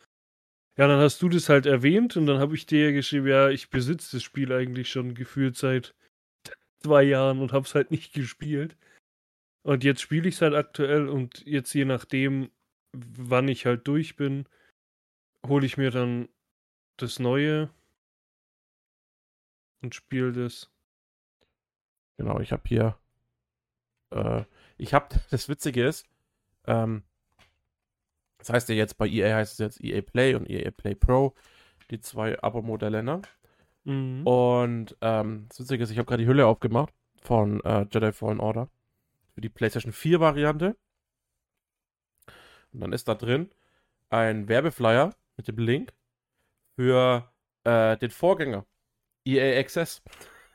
Ja, 0.78 0.88
dann 0.88 1.00
hast 1.00 1.22
du 1.22 1.30
das 1.30 1.48
halt 1.48 1.66
erwähnt 1.66 2.18
und 2.18 2.26
dann 2.26 2.40
habe 2.40 2.56
ich 2.56 2.66
dir 2.66 2.92
geschrieben, 2.92 3.28
ja, 3.28 3.50
ich 3.50 3.70
besitze 3.70 4.18
das 4.18 4.24
Spiel 4.24 4.52
eigentlich 4.52 4.90
schon 4.90 5.16
gefühlt 5.16 5.56
seit 5.56 5.96
zwei 6.80 7.04
Jahren 7.04 7.40
und 7.40 7.54
habe 7.54 7.66
es 7.66 7.76
halt 7.76 7.92
nicht 7.92 8.14
gespielt. 8.14 8.76
Und 9.64 9.84
jetzt 9.84 10.02
spiele 10.02 10.28
ich 10.28 10.36
es 10.36 10.42
halt 10.42 10.54
aktuell 10.54 11.08
und 11.08 11.46
jetzt 11.46 11.74
je 11.74 11.86
nachdem, 11.86 12.52
wann 12.94 13.48
ich 13.48 13.66
halt 13.66 13.88
durch 13.88 14.16
bin, 14.16 14.48
hole 15.48 15.66
ich 15.66 15.78
mir 15.78 15.92
dann 15.92 16.30
das 16.98 17.20
Neue 17.20 17.70
und 19.82 19.96
spiele 19.96 20.34
das. 20.34 20.72
Genau, 22.18 22.40
ich 22.40 22.52
habe 22.52 22.64
hier. 22.68 22.98
Äh, 24.12 24.44
ich 24.78 24.94
habe, 24.94 25.16
das 25.32 25.50
Witzige 25.50 25.86
ist, 25.86 26.06
ähm, 26.66 27.04
das 28.46 28.54
heißt 28.54 28.70
ja 28.70 28.76
jetzt 28.76 28.98
bei 28.98 29.08
EA 29.08 29.36
heißt 29.38 29.54
es 29.54 29.58
jetzt 29.58 29.84
EA 29.84 30.02
Play 30.02 30.36
und 30.36 30.48
EA 30.48 30.70
Play 30.70 30.94
Pro, 30.94 31.34
die 31.90 32.00
zwei 32.00 32.40
Abo-Modelle, 32.42 33.02
ne? 33.02 33.22
Mhm. 33.86 34.26
Und 34.26 34.96
ähm, 35.02 35.48
das 35.50 35.62
Witzige 35.62 35.84
ist, 35.84 35.90
ich 35.90 35.98
habe 35.98 36.06
gerade 36.06 36.22
die 36.24 36.30
Hülle 36.30 36.46
aufgemacht 36.46 36.94
von 37.22 37.60
äh, 37.64 37.88
Jedi 37.92 38.12
Fallen 38.12 38.40
Order 38.40 38.70
für 39.34 39.42
die 39.42 39.50
PlayStation 39.50 39.92
4 39.92 40.20
Variante. 40.20 40.78
Und 42.72 42.82
dann 42.82 42.94
ist 42.94 43.08
da 43.08 43.16
drin 43.16 43.50
ein 44.10 44.48
Werbeflyer 44.48 45.16
mit 45.38 45.48
dem 45.48 45.58
Link 45.58 45.94
für 46.76 47.32
äh, 47.64 47.98
den 47.98 48.12
Vorgänger 48.12 48.66
EA 49.26 49.60
Access. 49.60 50.04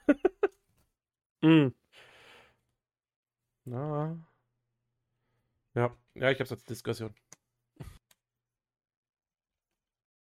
Mhm. 1.42 1.72
Na. 3.64 4.18
Ja, 5.74 5.96
ja, 6.14 6.30
ich 6.30 6.38
hab's 6.40 6.52
als 6.52 6.64
Diskussion. 6.64 7.14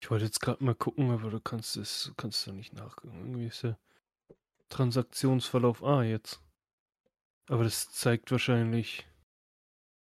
wollte 0.11 0.25
jetzt 0.25 0.41
gerade 0.41 0.63
mal 0.63 0.75
gucken, 0.75 1.09
aber 1.09 1.29
du 1.31 1.39
kannst 1.39 1.75
es 1.77 2.11
kannst 2.17 2.45
du 2.45 2.51
nicht 2.51 2.73
nachgucken. 2.73 3.17
Irgendwie 3.19 3.47
ist 3.47 3.63
der 3.63 3.79
Transaktionsverlauf 4.69 5.83
A 5.83 6.03
jetzt. 6.03 6.41
Aber 7.47 7.63
das 7.63 7.91
zeigt 7.91 8.31
wahrscheinlich 8.31 9.07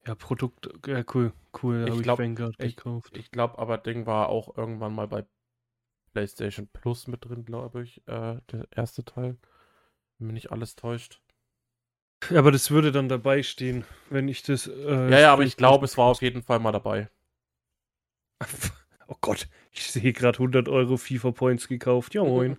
ja 0.05 0.15
Produkt. 0.15 0.69
Ja 0.88 1.03
cool, 1.13 1.33
cool. 1.62 1.83
Ich 1.83 1.89
Habe 1.89 1.97
ich 1.97 2.03
glaub, 2.03 2.19
Vanguard 2.19 2.55
ich- 2.60 2.75
gekauft. 2.75 3.17
Ich 3.17 3.31
glaube 3.31 3.60
aber, 3.60 3.77
Ding 3.77 4.05
war 4.05 4.29
auch 4.29 4.55
irgendwann 4.57 4.95
mal 4.95 5.07
bei 5.07 5.25
PlayStation 6.13 6.67
Plus 6.69 7.07
mit 7.07 7.25
drin, 7.25 7.43
glaube 7.45 7.83
ich. 7.83 7.97
Äh, 8.07 8.39
der 8.51 8.67
erste 8.71 9.03
Teil. 9.03 9.38
Wenn 10.17 10.27
mich 10.27 10.33
nicht 10.36 10.51
alles 10.51 10.75
täuscht. 10.75 11.21
Ja, 12.31 12.39
aber 12.39 12.51
das 12.51 12.71
würde 12.71 12.91
dann 12.91 13.10
dabei 13.10 13.43
stehen, 13.43 13.86
wenn 14.10 14.27
ich 14.27 14.41
das. 14.41 14.65
Äh, 14.67 15.12
Ja, 15.12 15.19
ja, 15.19 15.33
aber 15.33 15.43
ich 15.43 15.57
glaube, 15.57 15.86
es 15.86 15.97
war 15.97 16.05
auf 16.05 16.21
jeden 16.23 16.41
Fall 16.41 16.60
mal 16.60 16.71
dabei. 16.71 17.10
Oh 19.10 19.15
Gott, 19.21 19.47
ich 19.78 19.92
sehe 19.92 20.13
gerade 20.13 20.40
100 20.40 20.70
Euro 20.70 20.98
FIFA 20.98 21.32
Points 21.32 21.68
gekauft. 21.68 22.13
Ja 22.13 22.24
moin. 22.24 22.58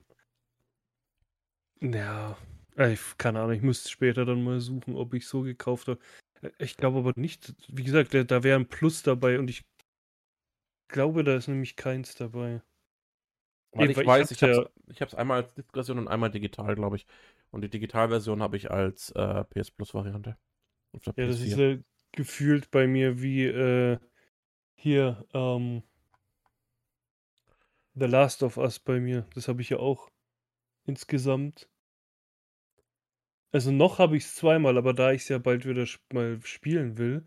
Ja, 1.81 2.37
äh, 2.77 2.93
ich- 2.93 3.17
keine 3.19 3.41
Ahnung, 3.41 3.53
ich 3.53 3.63
müsste 3.63 3.89
später 3.91 4.25
dann 4.25 4.43
mal 4.43 4.61
suchen, 4.61 4.97
ob 4.97 5.15
ich 5.15 5.27
so 5.27 5.43
gekauft 5.43 5.89
habe. 5.89 6.01
Äh, 6.43 6.51
Ich 6.59 6.77
glaube 6.77 6.99
aber 6.99 7.13
nicht, 7.17 7.55
wie 7.69 7.85
gesagt, 7.85 8.15
da, 8.15 8.43
wäre 8.43 8.59
ein 8.59 8.69
Plus 8.69 9.03
dabei 9.03 9.39
und 9.39 9.51
ich 9.51 9.65
glaube, 10.89 11.25
da 11.25 11.37
ist 11.37 11.49
nämlich 11.49 11.77
keins 11.77 12.15
dabei. 12.15 12.63
Weil 13.73 13.91
ich 13.91 13.99
ich 13.99 14.07
weiß, 14.07 14.31
ich 14.33 14.43
habe 14.43 14.71
es 14.87 15.15
einmal 15.15 15.43
als 15.43 15.55
Disk-Version 15.55 15.99
und 15.99 16.09
einmal 16.09 16.31
digital, 16.31 16.75
glaube 16.75 16.97
ich. 16.97 17.07
Und 17.51 17.63
die 17.63 17.69
Digitalversion 17.69 18.43
habe 18.43 18.57
ich 18.57 18.71
als 18.71 19.11
äh, 19.13 19.45
PS 19.45 19.71
Plus-Variante. 19.71 20.37
Auf 20.95 21.05
der 21.05 21.13
Ja, 21.17 21.27
das 21.27 21.41
ist 21.41 21.55
PS4. 21.55 21.71
ja 21.77 21.79
gefühlt 22.13 22.71
bei 22.71 22.87
mir 22.87 23.23
wie 23.23 23.45
äh, 23.45 23.99
hier, 24.77 25.25
ähm, 25.35 25.83
The 27.99 28.07
Last 28.07 28.43
of 28.43 28.57
Us 28.57 28.79
bei 28.79 29.01
mir. 29.01 29.27
Das 29.35 29.49
habe 29.49 29.63
ich 29.63 29.71
ja 29.71 29.79
auch 29.79 30.11
insgesamt. 30.87 31.69
Also 33.51 33.71
noch 33.71 33.99
habe 33.99 34.17
ich 34.17 34.25
es 34.25 34.35
zweimal, 34.35 34.77
aber 34.77 34.93
da 34.93 35.13
ich 35.13 35.23
es 35.23 35.29
ja 35.29 35.39
bald 35.39 35.67
wieder 35.67 35.87
mal 36.13 36.41
spielen 36.45 36.99
will 36.99 37.27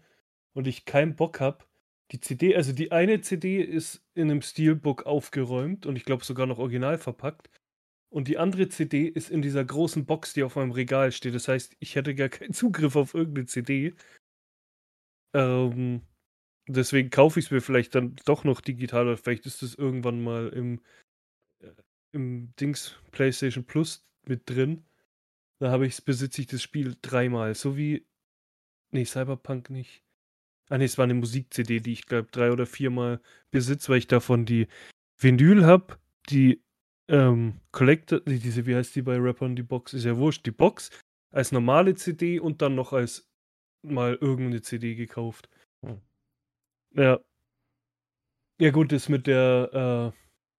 und 0.53 0.67
ich 0.67 0.85
keinen 0.85 1.15
Bock 1.15 1.39
habe, 1.39 1.65
die 2.11 2.19
CD, 2.19 2.55
also 2.55 2.73
die 2.73 2.91
eine 2.91 3.21
CD 3.21 3.61
ist 3.61 4.03
in 4.13 4.29
einem 4.29 4.41
Steelbook 4.41 5.05
aufgeräumt 5.05 5.85
und 5.85 5.95
ich 5.95 6.05
glaube 6.05 6.25
sogar 6.25 6.45
noch 6.45 6.59
original 6.59 6.97
verpackt. 6.97 7.49
Und 8.09 8.27
die 8.27 8.37
andere 8.37 8.67
CD 8.67 9.07
ist 9.07 9.29
in 9.31 9.41
dieser 9.41 9.63
großen 9.63 10.05
Box, 10.05 10.33
die 10.33 10.43
auf 10.43 10.57
meinem 10.57 10.71
Regal 10.71 11.13
steht. 11.13 11.33
Das 11.33 11.47
heißt, 11.47 11.77
ich 11.79 11.95
hätte 11.95 12.13
gar 12.13 12.27
keinen 12.29 12.53
Zugriff 12.53 12.97
auf 12.97 13.13
irgendeine 13.13 13.45
CD. 13.47 13.95
Ähm, 15.33 16.01
deswegen 16.75 17.09
kaufe 17.09 17.39
ich 17.39 17.47
es 17.47 17.51
mir 17.51 17.61
vielleicht 17.61 17.95
dann 17.95 18.15
doch 18.25 18.43
noch 18.43 18.61
digital 18.61 19.07
oder 19.07 19.17
vielleicht 19.17 19.45
ist 19.45 19.63
es 19.63 19.75
irgendwann 19.75 20.23
mal 20.23 20.49
im, 20.49 20.81
äh, 21.61 21.71
im 22.13 22.53
Dings 22.59 22.97
PlayStation 23.11 23.65
Plus 23.65 24.05
mit 24.25 24.49
drin. 24.49 24.85
Da 25.59 25.71
habe 25.71 25.87
ich 25.87 26.03
besitze 26.05 26.41
ich 26.41 26.47
das 26.47 26.63
Spiel 26.63 26.95
dreimal. 27.01 27.55
So 27.55 27.77
wie. 27.77 28.07
Nee, 28.91 29.05
Cyberpunk 29.05 29.69
nicht. 29.69 30.03
Ah, 30.69 30.77
nee, 30.77 30.85
es 30.85 30.97
war 30.97 31.03
eine 31.05 31.13
Musik-CD, 31.15 31.79
die 31.81 31.93
ich 31.93 32.07
glaube 32.07 32.29
drei 32.31 32.51
oder 32.51 32.65
viermal 32.65 33.21
besitze, 33.51 33.89
weil 33.89 33.99
ich 33.99 34.07
davon 34.07 34.45
die 34.45 34.67
Vinyl 35.19 35.65
habe, 35.65 35.97
die 36.29 36.63
ähm, 37.09 37.59
Collector, 37.71 38.21
die- 38.21 38.39
diese, 38.39 38.65
wie 38.67 38.75
heißt 38.75 38.95
die 38.95 39.01
bei 39.03 39.17
Rappern, 39.17 39.55
die 39.55 39.63
Box, 39.63 39.93
ist 39.93 40.05
ja 40.05 40.17
wurscht, 40.17 40.45
die 40.45 40.51
Box 40.51 40.91
als 41.31 41.51
normale 41.51 41.95
CD 41.95 42.39
und 42.39 42.61
dann 42.61 42.75
noch 42.75 42.93
als 42.93 43.29
mal 43.83 44.15
irgendeine 44.21 44.61
CD 44.63 44.95
gekauft. 44.95 45.49
Ja. 46.95 47.19
Ja, 48.59 48.69
gut, 48.71 48.91
das 48.91 49.09
mit 49.09 49.27
der 49.27 50.13
äh, 50.13 50.17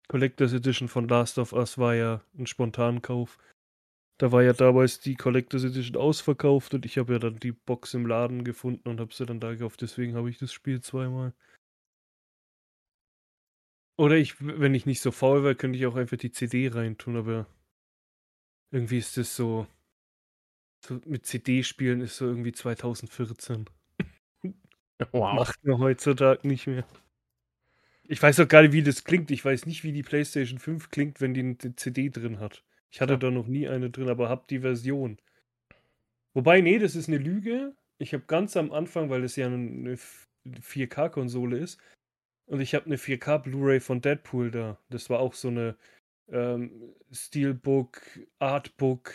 Collectors 0.08 0.52
Edition 0.52 0.88
von 0.88 1.08
Last 1.08 1.38
of 1.38 1.52
Us 1.52 1.78
war 1.78 1.94
ja 1.94 2.22
ein 2.36 2.46
Spontankauf. 2.46 3.38
Da 4.18 4.32
war 4.32 4.42
ja 4.42 4.52
damals 4.52 5.00
die 5.00 5.14
Collectors 5.16 5.64
Edition 5.64 5.96
ausverkauft 5.96 6.74
und 6.74 6.86
ich 6.86 6.98
habe 6.98 7.14
ja 7.14 7.18
dann 7.18 7.38
die 7.40 7.52
Box 7.52 7.94
im 7.94 8.06
Laden 8.06 8.44
gefunden 8.44 8.88
und 8.88 9.00
habe 9.00 9.14
sie 9.14 9.26
dann 9.26 9.40
da 9.40 9.52
gekauft. 9.52 9.82
Deswegen 9.82 10.14
habe 10.16 10.30
ich 10.30 10.38
das 10.38 10.52
Spiel 10.52 10.80
zweimal. 10.80 11.34
Oder 13.96 14.16
ich, 14.16 14.34
wenn 14.40 14.74
ich 14.74 14.84
nicht 14.84 15.00
so 15.00 15.10
faul 15.12 15.42
wäre, 15.44 15.54
könnte 15.54 15.78
ich 15.78 15.86
auch 15.86 15.96
einfach 15.96 16.16
die 16.18 16.30
CD 16.30 16.68
reintun, 16.68 17.16
aber 17.16 17.46
irgendwie 18.72 18.98
ist 18.98 19.16
das 19.16 19.36
so, 19.36 19.66
so 20.84 21.00
mit 21.06 21.24
CD-Spielen 21.26 22.00
ist 22.00 22.16
so 22.16 22.26
irgendwie 22.26 22.52
2014. 22.52 23.66
Wow. 25.12 25.34
Macht 25.34 25.64
man 25.64 25.78
heutzutage 25.78 26.46
nicht 26.46 26.66
mehr. 26.66 26.84
Ich 28.04 28.22
weiß 28.22 28.40
auch 28.40 28.48
gar 28.48 28.62
nicht, 28.62 28.72
wie 28.72 28.82
das 28.82 29.04
klingt. 29.04 29.30
Ich 29.30 29.44
weiß 29.44 29.66
nicht, 29.66 29.84
wie 29.84 29.92
die 29.92 30.02
PlayStation 30.02 30.58
5 30.58 30.90
klingt, 30.90 31.20
wenn 31.20 31.34
die 31.34 31.40
eine 31.40 31.76
CD 31.76 32.10
drin 32.10 32.40
hat. 32.40 32.64
Ich 32.90 33.00
hatte 33.00 33.14
Ja. 33.14 33.18
da 33.18 33.30
noch 33.30 33.46
nie 33.46 33.68
eine 33.68 33.90
drin, 33.90 34.08
aber 34.08 34.28
hab 34.28 34.48
die 34.48 34.60
Version. 34.60 35.18
Wobei, 36.34 36.60
nee, 36.60 36.78
das 36.78 36.96
ist 36.96 37.08
eine 37.08 37.18
Lüge. 37.18 37.74
Ich 37.98 38.12
habe 38.14 38.24
ganz 38.26 38.56
am 38.56 38.72
Anfang, 38.72 39.10
weil 39.10 39.24
es 39.24 39.36
ja 39.36 39.46
eine 39.46 39.96
4K-Konsole 40.46 41.58
ist, 41.58 41.80
und 42.46 42.60
ich 42.60 42.74
habe 42.74 42.86
eine 42.86 42.98
4K 42.98 43.38
Blu-ray 43.38 43.80
von 43.80 44.00
Deadpool 44.00 44.50
da. 44.50 44.78
Das 44.90 45.08
war 45.08 45.20
auch 45.20 45.34
so 45.34 45.48
eine 45.48 45.76
ähm, 46.28 46.94
Steelbook, 47.12 48.02
Artbook 48.40 49.14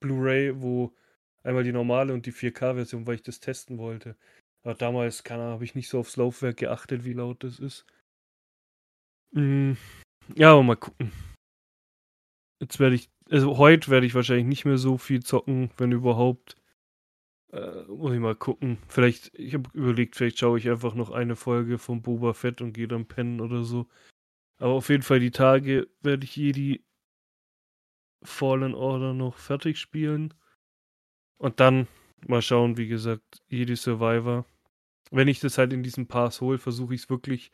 Blu-ray, 0.00 0.62
wo 0.62 0.94
einmal 1.42 1.64
die 1.64 1.72
normale 1.72 2.12
und 2.14 2.26
die 2.26 2.32
4K-Version, 2.32 3.06
weil 3.06 3.16
ich 3.16 3.22
das 3.22 3.40
testen 3.40 3.78
wollte. 3.78 4.16
Aber 4.66 4.74
damals, 4.74 5.22
keine 5.22 5.42
Ahnung, 5.42 5.54
habe 5.54 5.64
ich 5.64 5.76
nicht 5.76 5.88
so 5.88 6.00
aufs 6.00 6.16
Laufwerk 6.16 6.56
geachtet, 6.56 7.04
wie 7.04 7.12
laut 7.12 7.44
das 7.44 7.60
ist. 7.60 7.86
Mm, 9.30 9.74
ja, 10.34 10.50
aber 10.50 10.64
mal 10.64 10.74
gucken. 10.74 11.12
Jetzt 12.60 12.80
werde 12.80 12.96
ich, 12.96 13.08
also 13.30 13.58
heute 13.58 13.92
werde 13.92 14.06
ich 14.06 14.16
wahrscheinlich 14.16 14.46
nicht 14.46 14.64
mehr 14.64 14.76
so 14.76 14.98
viel 14.98 15.22
zocken, 15.22 15.70
wenn 15.76 15.92
überhaupt. 15.92 16.56
Äh, 17.52 17.84
muss 17.84 18.12
ich 18.12 18.18
mal 18.18 18.34
gucken. 18.34 18.78
Vielleicht, 18.88 19.32
ich 19.38 19.54
habe 19.54 19.70
überlegt, 19.72 20.16
vielleicht 20.16 20.40
schaue 20.40 20.58
ich 20.58 20.68
einfach 20.68 20.96
noch 20.96 21.10
eine 21.10 21.36
Folge 21.36 21.78
von 21.78 22.02
Boba 22.02 22.32
Fett 22.34 22.60
und 22.60 22.72
gehe 22.72 22.88
dann 22.88 23.06
pennen 23.06 23.40
oder 23.40 23.62
so. 23.62 23.86
Aber 24.58 24.72
auf 24.72 24.88
jeden 24.88 25.04
Fall 25.04 25.20
die 25.20 25.30
Tage 25.30 25.86
werde 26.02 26.24
ich 26.24 26.34
Jedi 26.34 26.84
Fallen 28.24 28.74
Order 28.74 29.14
noch 29.14 29.36
fertig 29.36 29.78
spielen. 29.78 30.34
Und 31.38 31.60
dann 31.60 31.86
mal 32.26 32.42
schauen, 32.42 32.76
wie 32.76 32.88
gesagt, 32.88 33.44
Jedi 33.46 33.76
Survivor. 33.76 34.44
Wenn 35.10 35.28
ich 35.28 35.40
das 35.40 35.58
halt 35.58 35.72
in 35.72 35.82
diesem 35.82 36.06
Pass 36.08 36.40
hole, 36.40 36.58
versuche 36.58 36.94
ich 36.94 37.02
es 37.02 37.10
wirklich 37.10 37.50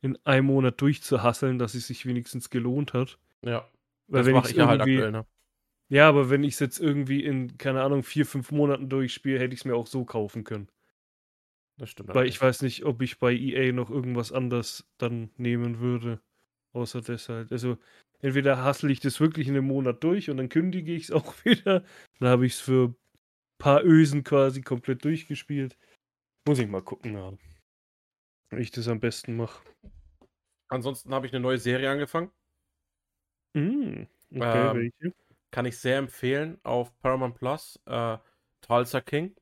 in 0.00 0.18
einem 0.24 0.46
Monat 0.46 0.80
durchzuhasseln, 0.80 1.58
dass 1.58 1.74
es 1.74 1.86
sich 1.86 2.06
wenigstens 2.06 2.50
gelohnt 2.50 2.92
hat. 2.92 3.18
Ja. 3.44 3.68
Weil 4.06 4.24
das 4.24 4.32
mache 4.32 4.50
ich 4.50 4.56
ja 4.56 4.66
halt 4.66 4.80
aktuell, 4.80 5.12
ne? 5.12 5.26
Ja, 5.90 6.08
aber 6.08 6.28
wenn 6.28 6.44
ich 6.44 6.54
es 6.54 6.60
jetzt 6.60 6.78
irgendwie 6.78 7.24
in, 7.24 7.56
keine 7.56 7.82
Ahnung, 7.82 8.02
vier, 8.02 8.26
fünf 8.26 8.52
Monaten 8.52 8.88
durchspiele, 8.88 9.38
hätte 9.38 9.54
ich 9.54 9.60
es 9.60 9.64
mir 9.64 9.74
auch 9.74 9.86
so 9.86 10.04
kaufen 10.04 10.44
können. 10.44 10.68
Das 11.78 11.90
stimmt. 11.90 12.14
Weil 12.14 12.26
ich 12.26 12.40
weiß 12.40 12.62
nicht, 12.62 12.84
ob 12.84 13.00
ich 13.00 13.18
bei 13.18 13.32
EA 13.32 13.72
noch 13.72 13.88
irgendwas 13.88 14.32
anders 14.32 14.86
dann 14.98 15.30
nehmen 15.36 15.78
würde. 15.78 16.20
Außer 16.72 17.00
deshalb. 17.00 17.50
Also, 17.50 17.78
entweder 18.20 18.62
hassle 18.62 18.92
ich 18.92 19.00
das 19.00 19.20
wirklich 19.20 19.48
in 19.48 19.56
einem 19.56 19.66
Monat 19.66 20.04
durch 20.04 20.28
und 20.28 20.36
dann 20.36 20.50
kündige 20.50 20.92
ich 20.92 21.04
es 21.04 21.10
auch 21.12 21.34
wieder. 21.44 21.84
Dann 22.18 22.28
habe 22.28 22.44
ich 22.44 22.54
es 22.54 22.60
für 22.60 22.88
ein 22.88 22.96
paar 23.58 23.82
Ösen 23.84 24.24
quasi 24.24 24.60
komplett 24.60 25.04
durchgespielt. 25.04 25.78
Muss 26.48 26.58
ich 26.60 26.66
mal 26.66 26.80
gucken, 26.80 27.12
ja. 27.12 27.30
wie 28.48 28.62
ich 28.62 28.70
das 28.70 28.88
am 28.88 29.00
besten 29.00 29.36
mache. 29.36 29.62
Ansonsten 30.70 31.12
habe 31.12 31.26
ich 31.26 31.32
eine 31.34 31.40
neue 31.40 31.58
Serie 31.58 31.90
angefangen. 31.90 32.30
Mm, 33.54 34.06
okay, 34.34 34.72
Ähm, 34.72 34.90
welche? 35.00 35.14
Kann 35.50 35.66
ich 35.66 35.78
sehr 35.78 35.98
empfehlen 35.98 36.58
auf 36.62 36.98
Paramount 37.00 37.34
Plus. 37.34 37.78
Äh, 37.84 38.16
Tulsa 38.62 39.02
King, 39.02 39.36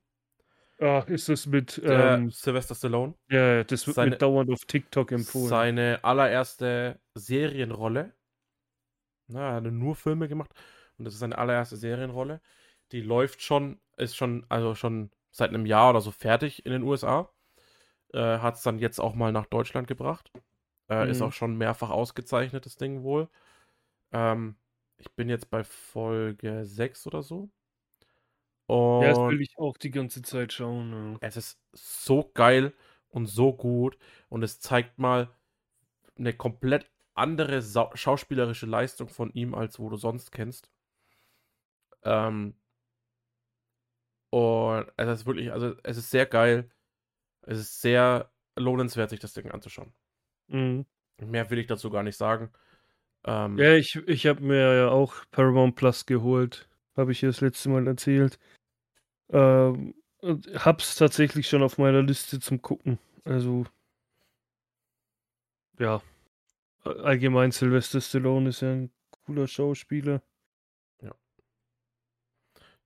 Ah, 0.81 1.05
ist 1.07 1.29
das 1.29 1.47
mit, 1.47 1.81
ähm, 1.85 2.31
Sylvester 2.31 2.75
Stallone. 2.75 3.15
ja, 3.31 3.63
das 3.63 3.87
wird 3.87 3.95
seine- 3.95 4.11
mir 4.11 4.17
dauernd 4.19 4.51
auf 4.51 4.65
TikTok 4.67 5.13
empfohlen. 5.13 5.49
Seine 5.49 6.01
allererste 6.03 7.01
Serienrolle. 7.15 8.15
Na, 9.29 9.51
er 9.51 9.55
hat 9.55 9.65
nur 9.65 9.95
Filme 9.95 10.27
gemacht. 10.29 10.51
Und 10.99 11.05
das 11.05 11.15
ist 11.15 11.21
seine 11.21 11.39
allererste 11.39 11.77
Serienrolle. 11.77 12.41
Die 12.93 13.01
läuft 13.01 13.43
schon, 13.43 13.81
ist 13.97 14.17
schon, 14.17 14.45
also 14.49 14.75
schon 14.75 15.11
seit 15.37 15.51
einem 15.51 15.67
Jahr 15.67 15.91
oder 15.91 16.01
so 16.01 16.11
fertig 16.13 16.67
in 16.67 16.73
den 16.73 16.83
USA. 16.83 17.33
Äh, 18.15 18.39
hat 18.41 18.57
es 18.57 18.63
dann 18.65 18.79
jetzt 18.81 19.01
auch 19.01 19.15
mal 19.15 19.33
nach 19.33 19.47
Deutschland 19.47 19.89
gebracht. 19.89 20.33
Äh, 20.91 21.11
Ist 21.11 21.21
Mhm. 21.21 21.23
auch 21.23 21.33
schon 21.33 21.57
mehrfach 21.59 21.91
ausgezeichnet, 21.91 22.67
das 22.67 22.77
Ding 22.77 23.03
wohl. 23.05 23.29
Ähm, 24.13 24.57
ich 24.99 25.15
bin 25.17 25.29
jetzt 25.31 25.51
bei 25.51 25.65
Folge 25.65 26.65
6 26.67 27.07
oder 27.09 27.23
so. 27.25 27.51
Und 28.67 29.01
Ja, 29.01 29.09
das 29.09 29.19
will 29.27 29.41
ich 29.41 29.57
auch 29.59 29.77
die 29.79 29.91
ganze 29.91 30.21
Zeit 30.23 30.53
schauen. 30.53 30.93
Ja. 30.93 31.21
es 31.21 31.37
ist 31.37 31.61
so 31.73 32.31
geil 32.35 32.73
und 33.09 33.27
so 33.27 33.53
gut 33.53 33.99
und 34.29 34.43
es 34.43 34.61
zeigt 34.61 34.99
mal 34.99 35.35
eine 36.19 36.35
komplett 36.35 36.91
andere 37.15 37.63
schauspielerische 37.97 38.67
Leistung 38.67 39.09
von 39.09 39.33
ihm, 39.33 39.55
als 39.55 39.79
wo 39.81 39.91
du 39.91 39.97
sonst 39.99 40.33
kennst. 40.33 40.71
Ähm, 42.05 42.55
und 44.37 44.87
es 44.99 45.21
ist 45.21 45.27
wirklich, 45.27 45.51
also 45.51 45.75
es 45.83 45.97
ist 45.97 46.11
sehr 46.11 46.27
geil. 46.27 46.69
Es 47.41 47.59
ist 47.59 47.81
sehr 47.81 48.31
lohnenswert, 48.55 49.09
sich 49.09 49.21
das 49.21 49.33
Ding 49.33 49.51
anzuschauen. 49.51 49.95
Mhm. 50.49 50.85
Mehr 51.19 51.49
will 51.49 51.59
ich 51.59 51.67
dazu 51.67 51.89
gar 51.89 52.03
nicht 52.03 52.19
sagen. 52.19 52.51
Ähm, 53.25 53.57
Ja, 53.57 53.73
ich, 53.73 53.97
ich 54.07 54.27
habe 54.27 54.43
mir 54.43 54.77
ja 54.77 54.89
auch 54.89 55.15
Paramount 55.31 55.77
Plus 55.77 56.05
geholt. 56.05 56.69
Habe 56.99 57.13
ich 57.13 57.23
ja 57.23 57.31
das 57.31 57.41
letzte 57.41 57.71
Mal 57.71 57.87
erzählt. 57.87 58.39
Ähm, 59.31 59.95
hab's 60.23 60.97
tatsächlich 60.97 61.49
schon 61.49 61.63
auf 61.63 61.79
meiner 61.79 62.03
Liste 62.03 62.39
zum 62.39 62.61
Gucken. 62.61 62.99
Also, 63.25 63.65
ja. 65.79 66.03
Allgemein 66.85 67.53
Sylvester 67.53 68.03
Stallone 68.03 68.51
ist 68.51 68.61
ja 68.61 68.73
ein 68.73 68.91
cooler 69.25 69.49
Schauspieler. 69.49 70.21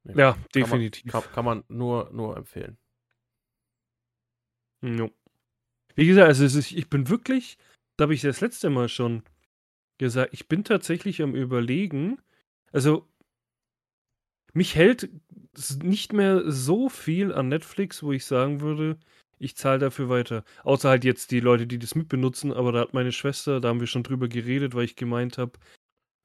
Ja, 0.04 0.32
kann 0.32 0.36
man- 0.36 0.46
definitiv. 0.54 1.12
Kann, 1.12 1.22
kann 1.32 1.44
man 1.44 1.64
nur, 1.68 2.10
nur 2.12 2.36
empfehlen. 2.36 2.78
Jo. 4.82 5.10
Wie 5.94 6.06
gesagt, 6.06 6.28
also 6.28 6.44
ist, 6.44 6.72
ich 6.72 6.88
bin 6.88 7.08
wirklich, 7.08 7.58
da 7.96 8.04
habe 8.04 8.14
ich 8.14 8.22
das 8.22 8.40
letzte 8.40 8.70
Mal 8.70 8.88
schon 8.88 9.22
gesagt, 9.98 10.32
ich 10.32 10.48
bin 10.48 10.64
tatsächlich 10.64 11.22
am 11.22 11.34
Überlegen, 11.34 12.20
also 12.72 13.06
mich 14.52 14.74
hält 14.74 15.10
nicht 15.82 16.12
mehr 16.12 16.50
so 16.50 16.88
viel 16.88 17.32
an 17.32 17.48
Netflix, 17.48 18.02
wo 18.02 18.12
ich 18.12 18.24
sagen 18.24 18.60
würde, 18.60 18.98
ich 19.38 19.56
zahle 19.56 19.78
dafür 19.78 20.08
weiter. 20.08 20.44
Außer 20.64 20.88
halt 20.88 21.04
jetzt 21.04 21.30
die 21.30 21.40
Leute, 21.40 21.66
die 21.66 21.78
das 21.78 21.94
mitbenutzen, 21.94 22.52
aber 22.52 22.72
da 22.72 22.80
hat 22.80 22.94
meine 22.94 23.12
Schwester, 23.12 23.60
da 23.60 23.68
haben 23.68 23.80
wir 23.80 23.86
schon 23.86 24.02
drüber 24.02 24.28
geredet, 24.28 24.74
weil 24.74 24.84
ich 24.84 24.96
gemeint 24.96 25.38
habe, 25.38 25.52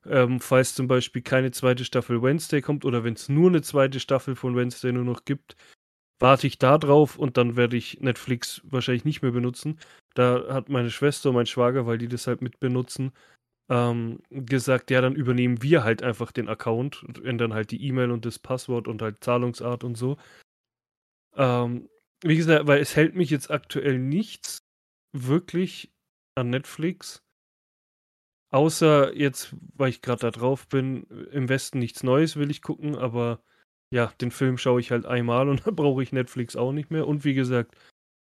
ähm, 0.08 0.40
falls 0.40 0.76
zum 0.76 0.88
Beispiel 0.88 1.22
keine 1.22 1.52
zweite 1.52 1.86
Staffel 1.86 2.22
Wednesday 2.22 2.62
kommt 2.62 2.86
oder 2.86 3.04
wenn 3.04 3.14
es 3.14 3.30
nur 3.30 3.50
eine 3.50 3.62
zweite 3.62 4.00
Staffel 4.00 4.36
von 4.36 4.56
Wednesday 4.56 4.92
nur 4.92 5.04
noch 5.04 5.26
gibt, 5.26 5.56
warte 6.20 6.48
ich 6.48 6.58
da 6.58 6.78
drauf 6.78 7.18
und 7.18 7.38
dann 7.38 7.56
werde 7.56 7.78
ich 7.78 8.00
Netflix 8.02 8.62
wahrscheinlich 8.64 9.06
nicht 9.06 9.22
mehr 9.22 9.32
benutzen. 9.32 9.80
Da 10.14 10.54
hat 10.54 10.70
meine 10.70 10.90
Schwester 10.92 11.30
und 11.30 11.36
mein 11.36 11.46
Schwager, 11.46 11.86
weil 11.86 11.98
die 11.98 12.08
das 12.08 12.28
halt 12.28 12.42
mit 12.42 12.60
benutzen, 12.60 13.12
ähm, 13.70 14.20
gesagt, 14.30 14.92
ja, 14.92 15.02
dann 15.02 15.16
übernehmen 15.16 15.62
wir 15.62 15.84
halt 15.84 16.04
einfach 16.04 16.32
den 16.32 16.48
Account 16.48 17.04
und 17.04 17.24
ändern 17.24 17.54
halt 17.54 17.72
die 17.72 17.84
E-Mail 17.86 18.12
und 18.12 18.26
das 18.26 18.40
Passwort 18.40 18.88
und 18.88 19.02
halt 19.02 19.24
Zahlungsart 19.24 19.84
und 19.84 19.96
so. 19.96 20.18
Ähm, 21.36 21.90
wie 22.24 22.38
gesagt, 22.38 22.68
weil 22.68 22.80
es 22.80 22.96
hält 22.96 23.16
mich 23.16 23.30
jetzt 23.30 23.52
aktuell 23.52 24.00
nichts 24.00 24.60
wirklich 25.14 25.92
an 26.36 26.50
Netflix. 26.50 27.25
Außer 28.56 29.14
jetzt, 29.18 29.54
weil 29.76 29.90
ich 29.90 30.02
gerade 30.02 30.22
da 30.22 30.32
drauf 30.32 30.70
bin, 30.70 31.04
im 31.34 31.50
Westen 31.50 31.78
nichts 31.80 32.04
Neues 32.04 32.38
will 32.38 32.50
ich 32.50 32.62
gucken, 32.62 32.96
aber 32.96 33.42
ja, 33.92 34.14
den 34.22 34.32
Film 34.32 34.58
schaue 34.58 34.80
ich 34.80 34.92
halt 34.92 35.06
einmal 35.06 35.50
und 35.50 35.66
dann 35.68 35.76
brauche 35.76 36.02
ich 36.02 36.14
Netflix 36.14 36.56
auch 36.56 36.72
nicht 36.72 36.90
mehr. 36.90 37.06
Und 37.06 37.26
wie 37.26 37.34
gesagt, 37.34 37.76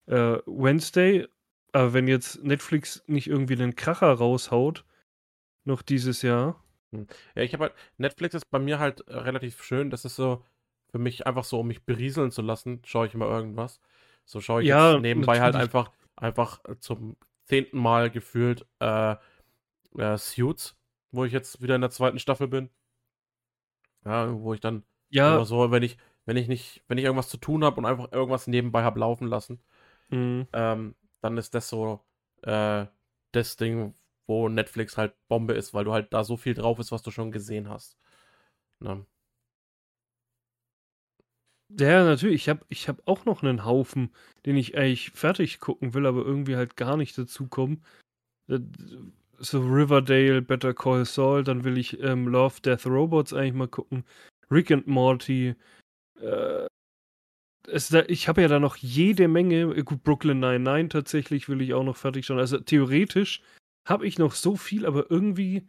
äh, 0.06 0.38
Wednesday, 0.46 1.28
aber 1.72 1.94
wenn 1.94 2.08
jetzt 2.08 2.44
Netflix 2.44 3.04
nicht 3.08 3.26
irgendwie 3.30 3.56
einen 3.56 3.76
Kracher 3.76 4.14
raushaut, 4.14 4.86
noch 5.66 5.82
dieses 5.82 6.22
Jahr, 6.22 6.64
Ja, 7.36 7.42
ich 7.42 7.54
habe 7.54 7.64
halt, 7.66 7.74
Netflix 7.98 8.36
ist 8.36 8.52
bei 8.52 8.60
mir 8.60 8.78
halt 8.78 9.02
äh, 9.08 9.16
relativ 9.16 9.64
schön. 9.64 9.90
Das 9.90 10.06
ist 10.06 10.18
so 10.18 10.46
für 10.92 11.00
mich 11.00 11.26
einfach 11.26 11.46
so, 11.46 11.62
um 11.62 11.68
mich 11.68 11.84
berieseln 11.84 12.30
zu 12.30 12.44
lassen, 12.44 12.82
schaue 12.86 13.08
ich 13.08 13.16
immer 13.16 13.28
irgendwas. 13.28 13.82
So 14.26 14.40
schaue 14.40 14.62
ich 14.62 14.68
Ja, 14.68 14.92
jetzt 14.92 15.02
nebenbei 15.02 15.42
halt 15.42 15.56
natürlich. 15.56 15.70
einfach, 15.70 15.92
einfach 16.16 16.64
äh, 16.66 16.78
zum 16.80 17.16
zehnten 17.46 17.80
Mal 17.80 18.12
gefühlt 18.12 18.68
äh, 18.80 19.16
äh, 19.98 20.18
Suits, 20.18 20.76
wo 21.12 21.26
ich 21.26 21.34
jetzt 21.34 21.62
wieder 21.62 21.76
in 21.76 21.82
der 21.82 21.90
zweiten 21.92 22.20
Staffel 22.20 22.48
bin. 22.48 22.70
Ja, 24.06 24.34
wo 24.34 24.54
ich 24.54 24.60
dann 24.60 24.84
ja, 25.10 25.36
immer 25.36 25.46
so, 25.46 25.72
wenn 25.72 25.84
ich, 25.84 25.98
wenn 26.26 26.38
ich 26.38 26.48
nicht, 26.48 26.84
wenn 26.88 26.98
ich 26.98 27.04
irgendwas 27.06 27.30
zu 27.30 27.38
tun 27.38 27.64
habe 27.64 27.78
und 27.78 27.86
einfach 27.86 28.12
irgendwas 28.12 28.48
nebenbei 28.48 28.84
habe 28.84 29.00
laufen 29.00 29.28
lassen, 29.28 29.62
mh, 30.10 30.48
ähm, 30.54 30.96
dann 31.22 31.38
ist 31.38 31.54
das 31.56 31.70
so 31.70 32.02
äh, 32.44 32.86
das 33.32 33.58
Ding, 33.58 33.94
wo 34.28 34.50
Netflix 34.50 34.98
halt 34.98 35.14
Bombe 35.28 35.54
ist, 35.54 35.74
weil 35.74 35.86
du 35.86 35.94
halt 35.94 36.14
da 36.14 36.24
so 36.24 36.38
viel 36.38 36.54
drauf 36.54 36.80
ist, 36.80 36.92
was 36.92 37.04
du 37.04 37.12
schon 37.12 37.32
gesehen 37.32 37.70
hast. 37.70 37.98
Ne? 38.80 39.06
Ja, 41.80 42.04
natürlich. 42.04 42.42
Ich 42.42 42.50
habe 42.50 42.66
ich 42.70 42.90
hab 42.90 43.08
auch 43.08 43.26
noch 43.26 43.44
einen 43.44 43.64
Haufen, 43.66 44.12
den 44.46 44.58
ich 44.58 44.78
eigentlich 44.78 45.12
fertig 45.12 45.60
gucken 45.60 45.94
will, 45.94 46.06
aber 46.06 46.24
irgendwie 46.26 46.56
halt 46.56 46.76
gar 46.76 46.98
nicht 46.98 47.18
dazu 47.18 47.48
kommen. 47.48 47.84
So 49.42 49.60
Riverdale, 49.62 50.42
Better 50.42 50.74
Call 50.74 51.04
Saul, 51.06 51.44
dann 51.44 51.64
will 51.64 51.78
ich 51.78 52.00
ähm, 52.02 52.28
Love, 52.28 52.62
Death, 52.62 52.86
Robots 52.86 53.34
eigentlich 53.34 53.54
mal 53.54 53.68
gucken. 53.68 54.04
Rick 54.52 54.72
and 54.72 54.86
Morty. 54.88 55.56
Äh, 56.22 56.68
es, 57.68 57.92
ich 57.92 58.28
habe 58.28 58.42
ja 58.42 58.48
da 58.48 58.60
noch 58.60 58.76
jede 58.76 59.28
Menge. 59.28 59.74
äh, 59.76 59.84
Gut, 59.84 60.04
Brooklyn 60.04 60.40
99 60.40 60.90
tatsächlich 60.90 61.50
will 61.50 61.62
ich 61.62 61.74
auch 61.74 61.84
noch 61.84 61.98
fertig 61.98 62.26
schauen. 62.26 62.40
Also 62.40 62.60
theoretisch 62.60 63.42
habe 63.88 64.06
ich 64.06 64.20
noch 64.20 64.34
so 64.34 64.56
viel, 64.56 64.86
aber 64.86 65.10
irgendwie 65.10 65.68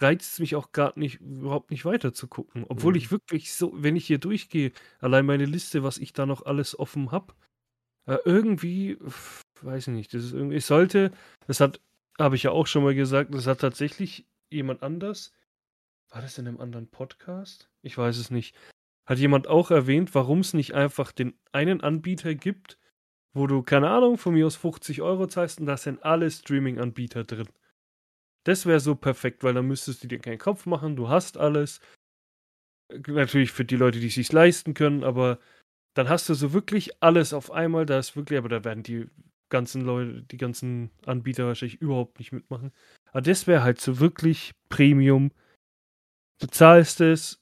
reizt 0.00 0.32
es 0.32 0.38
mich 0.40 0.56
auch 0.56 0.72
gar 0.72 0.98
nicht, 0.98 1.20
überhaupt 1.20 1.70
nicht 1.70 1.84
weiter 1.84 2.12
zu 2.12 2.26
gucken. 2.26 2.64
Obwohl 2.68 2.92
Mhm. 2.92 2.98
ich 2.98 3.10
wirklich 3.12 3.52
so, 3.52 3.72
wenn 3.76 3.94
ich 3.94 4.06
hier 4.06 4.18
durchgehe, 4.18 4.72
allein 4.98 5.26
meine 5.26 5.44
Liste, 5.44 5.84
was 5.84 5.98
ich 5.98 6.12
da 6.12 6.26
noch 6.26 6.44
alles 6.46 6.76
offen 6.76 7.12
habe, 7.12 7.34
äh, 8.06 8.18
irgendwie, 8.24 8.98
weiß 9.62 9.88
ich 9.88 9.94
nicht, 9.94 10.14
das 10.14 10.24
ist 10.24 10.32
irgendwie, 10.32 10.56
ich 10.56 10.64
sollte, 10.66 11.12
das 11.46 11.60
hat, 11.60 11.80
habe 12.18 12.36
ich 12.36 12.44
ja 12.44 12.50
auch 12.50 12.66
schon 12.66 12.84
mal 12.84 12.94
gesagt, 12.94 13.34
das 13.34 13.46
hat 13.46 13.60
tatsächlich 13.60 14.26
jemand 14.50 14.82
anders, 14.82 15.32
war 16.10 16.22
das 16.22 16.38
in 16.38 16.46
einem 16.46 16.60
anderen 16.60 16.88
Podcast? 16.88 17.70
Ich 17.82 17.98
weiß 17.98 18.18
es 18.18 18.30
nicht. 18.30 18.56
Hat 19.06 19.18
jemand 19.18 19.48
auch 19.48 19.70
erwähnt, 19.70 20.14
warum 20.14 20.40
es 20.40 20.54
nicht 20.54 20.74
einfach 20.74 21.12
den 21.12 21.34
einen 21.52 21.80
Anbieter 21.80 22.34
gibt, 22.34 22.78
wo 23.34 23.46
du, 23.46 23.62
keine 23.62 23.90
Ahnung, 23.90 24.16
von 24.16 24.34
mir 24.34 24.46
aus 24.46 24.56
50 24.56 25.02
Euro 25.02 25.26
zahlst 25.26 25.60
und 25.60 25.66
da 25.66 25.76
sind 25.76 26.04
alle 26.04 26.30
Streaming-Anbieter 26.30 27.24
drin. 27.24 27.48
Das 28.44 28.64
wäre 28.66 28.80
so 28.80 28.94
perfekt, 28.94 29.42
weil 29.42 29.54
dann 29.54 29.66
müsstest 29.66 30.04
du 30.04 30.08
dir 30.08 30.20
keinen 30.20 30.38
Kopf 30.38 30.66
machen, 30.66 30.96
du 30.96 31.08
hast 31.08 31.36
alles. 31.36 31.80
Natürlich 32.92 33.50
für 33.50 33.64
die 33.64 33.76
Leute, 33.76 33.98
die 33.98 34.06
es 34.06 34.14
sich 34.14 34.30
leisten 34.30 34.74
können, 34.74 35.02
aber 35.02 35.40
dann 35.94 36.08
hast 36.08 36.28
du 36.28 36.34
so 36.34 36.52
wirklich 36.52 37.02
alles 37.02 37.32
auf 37.32 37.50
einmal. 37.50 37.86
Da 37.86 37.98
ist 37.98 38.14
wirklich, 38.14 38.38
aber 38.38 38.48
da 38.48 38.62
werden 38.62 38.82
die 38.82 39.08
ganzen 39.50 39.82
Leute, 39.82 40.22
die 40.22 40.36
ganzen 40.36 40.90
Anbieter 41.06 41.46
wahrscheinlich 41.46 41.80
überhaupt 41.80 42.18
nicht 42.18 42.32
mitmachen. 42.32 42.72
Aber 43.10 43.22
das 43.22 43.46
wäre 43.46 43.62
halt 43.62 43.80
so 43.80 44.00
wirklich 44.00 44.52
Premium. 44.68 45.30
Du 46.40 46.46
zahlst 46.48 47.00
es 47.00 47.40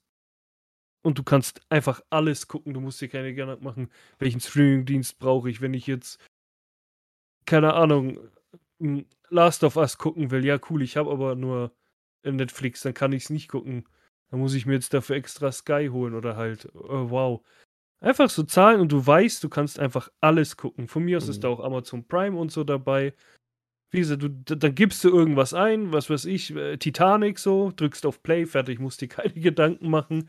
und 1.02 1.18
du 1.18 1.22
kannst 1.22 1.60
einfach 1.70 2.00
alles 2.10 2.48
gucken. 2.48 2.74
Du 2.74 2.80
musst 2.80 3.00
dir 3.00 3.08
keine 3.08 3.34
Gedanken 3.34 3.64
machen, 3.64 3.90
welchen 4.18 4.40
Streamingdienst 4.40 5.18
brauche 5.18 5.50
ich, 5.50 5.60
wenn 5.60 5.74
ich 5.74 5.86
jetzt, 5.86 6.20
keine 7.46 7.74
Ahnung, 7.74 8.18
m, 8.80 9.06
Last 9.30 9.64
of 9.64 9.76
Us 9.76 9.98
gucken 9.98 10.30
will. 10.30 10.44
Ja, 10.44 10.58
cool, 10.70 10.82
ich 10.82 10.96
habe 10.96 11.10
aber 11.10 11.34
nur 11.34 11.72
Netflix, 12.24 12.82
dann 12.82 12.94
kann 12.94 13.12
ich 13.12 13.24
es 13.24 13.30
nicht 13.30 13.48
gucken. 13.48 13.88
Dann 14.30 14.40
muss 14.40 14.54
ich 14.54 14.66
mir 14.66 14.74
jetzt 14.74 14.94
dafür 14.94 15.16
extra 15.16 15.52
Sky 15.52 15.88
holen 15.90 16.14
oder 16.14 16.36
halt, 16.36 16.66
äh, 16.66 16.70
wow. 16.74 17.42
Einfach 18.02 18.28
so 18.28 18.42
zahlen 18.42 18.80
und 18.80 18.90
du 18.90 19.06
weißt, 19.06 19.42
du 19.44 19.48
kannst 19.48 19.78
einfach 19.78 20.08
alles 20.20 20.56
gucken. 20.56 20.88
Von 20.88 21.04
mir 21.04 21.18
aus 21.18 21.28
ist 21.28 21.38
Mhm. 21.38 21.42
da 21.42 21.48
auch 21.48 21.60
Amazon 21.60 22.06
Prime 22.08 22.36
und 22.36 22.50
so 22.50 22.64
dabei. 22.64 23.14
Wie 23.92 23.98
gesagt, 24.00 24.22
du, 24.22 24.28
d- 24.28 24.56
dann 24.56 24.74
gibst 24.74 25.04
du 25.04 25.08
irgendwas 25.10 25.54
ein, 25.54 25.92
was 25.92 26.10
weiß 26.10 26.24
ich, 26.24 26.54
äh, 26.56 26.78
Titanic 26.78 27.38
so, 27.38 27.70
drückst 27.76 28.04
auf 28.06 28.22
Play, 28.22 28.46
fertig, 28.46 28.80
musst 28.80 29.00
dir 29.02 29.08
keine 29.08 29.34
Gedanken 29.34 29.88
machen. 29.88 30.28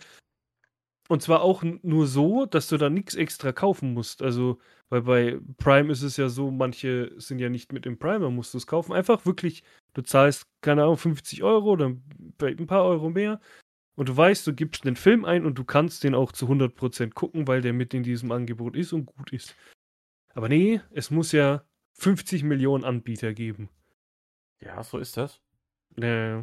Und 1.10 1.22
zwar 1.22 1.42
auch 1.42 1.64
nur 1.82 2.08
so, 2.08 2.46
dass 2.46 2.68
du 2.68 2.78
da 2.78 2.90
nichts 2.90 3.16
extra 3.16 3.52
kaufen 3.52 3.94
musst. 3.94 4.22
Also, 4.22 4.60
weil 4.90 5.02
bei 5.02 5.40
Prime 5.58 5.92
ist 5.92 6.02
es 6.02 6.16
ja 6.18 6.30
so, 6.30 6.50
manche 6.52 7.12
sind 7.20 7.40
ja 7.40 7.50
nicht 7.50 7.74
mit 7.74 7.86
im 7.86 7.98
Prime, 7.98 8.20
dann 8.22 8.36
musst 8.36 8.54
du 8.54 8.58
es 8.58 8.68
kaufen. 8.68 8.94
Einfach 8.94 9.26
wirklich, 9.26 9.64
du 9.96 10.02
zahlst, 10.02 10.44
keine 10.62 10.84
Ahnung, 10.84 10.98
50 10.98 11.44
Euro 11.44 11.72
oder 11.72 11.94
vielleicht 12.40 12.60
ein 12.60 12.68
paar 12.68 12.86
Euro 12.86 13.10
mehr. 13.10 13.42
Und 13.96 14.10
du 14.10 14.18
weißt, 14.18 14.46
du 14.48 14.54
gibst 14.54 14.86
den 14.86 14.96
Film 14.96 15.24
ein 15.24 15.46
und 15.46 15.58
du 15.58 15.64
kannst 15.64 16.04
den 16.04 16.16
auch 16.16 16.32
zu 16.32 16.48
100% 16.48 17.14
gucken, 17.14 17.48
weil 17.48 17.62
der 17.62 17.74
mit 17.74 17.94
in 17.94 18.04
diesem 18.04 18.32
Angebot 18.32 18.76
ist 18.76 18.94
und 18.94 19.06
gut 19.06 19.32
ist. 19.32 19.56
Aber 20.34 20.50
nee, 20.50 20.82
es 20.92 21.12
muss 21.12 21.32
ja 21.32 21.64
50 21.94 22.44
Millionen 22.44 22.84
Anbieter 22.84 23.34
geben. 23.34 23.70
Ja, 24.62 24.84
so 24.84 24.98
ist 24.98 25.18
das. 25.18 25.42
Äh, 25.98 26.42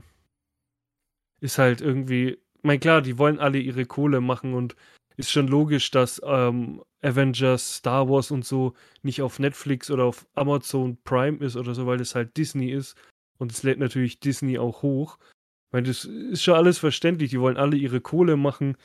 ist 1.41 1.59
halt 1.59 1.81
irgendwie, 1.81 2.39
mein 2.63 2.79
klar, 2.79 3.03
die 3.03 3.19
wollen 3.19 3.41
alle 3.41 3.59
ihre 3.59 3.87
Kohle 3.87 4.21
machen 4.21 4.55
und 4.55 4.77
ist 5.17 5.31
schon 5.31 5.49
logisch, 5.49 5.91
dass 5.91 6.21
ähm, 6.25 6.83
Avengers, 7.03 7.77
Star 7.77 8.09
Wars 8.09 8.31
und 8.31 8.45
so 8.45 8.75
nicht 9.03 9.23
auf 9.23 9.39
Netflix 9.39 9.91
oder 9.91 10.05
auf 10.05 10.27
Amazon 10.35 10.99
Prime 11.03 11.39
ist 11.39 11.57
oder 11.57 11.75
so, 11.75 11.87
weil 11.87 12.01
es 12.01 12.15
halt 12.15 12.37
Disney 12.37 12.71
ist 12.71 12.97
und 13.39 13.53
es 13.53 13.63
lädt 13.63 13.79
natürlich 13.79 14.21
Disney 14.21 14.59
auch 14.59 14.83
hoch. 14.83 15.19
Weil 15.71 15.83
das 15.83 16.05
ist 16.05 16.43
schon 16.43 16.55
alles 16.55 16.79
verständlich, 16.79 17.31
die 17.31 17.41
wollen 17.41 17.57
alle 17.57 17.77
ihre 17.77 18.01
Kohle 18.01 18.37
machen 18.37 18.77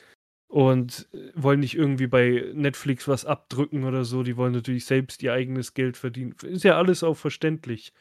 und 0.47 1.07
äh, 1.13 1.31
wollen 1.35 1.59
nicht 1.59 1.75
irgendwie 1.75 2.07
bei 2.07 2.51
Netflix 2.53 3.07
was 3.07 3.25
abdrücken 3.25 3.83
oder 3.83 4.05
so, 4.05 4.23
die 4.23 4.37
wollen 4.37 4.53
natürlich 4.53 4.85
selbst 4.85 5.23
ihr 5.23 5.33
eigenes 5.33 5.73
Geld 5.73 5.97
verdienen. 5.97 6.35
Ist 6.43 6.63
ja 6.63 6.77
alles 6.77 7.03
auch 7.03 7.15
verständlich. 7.17 7.93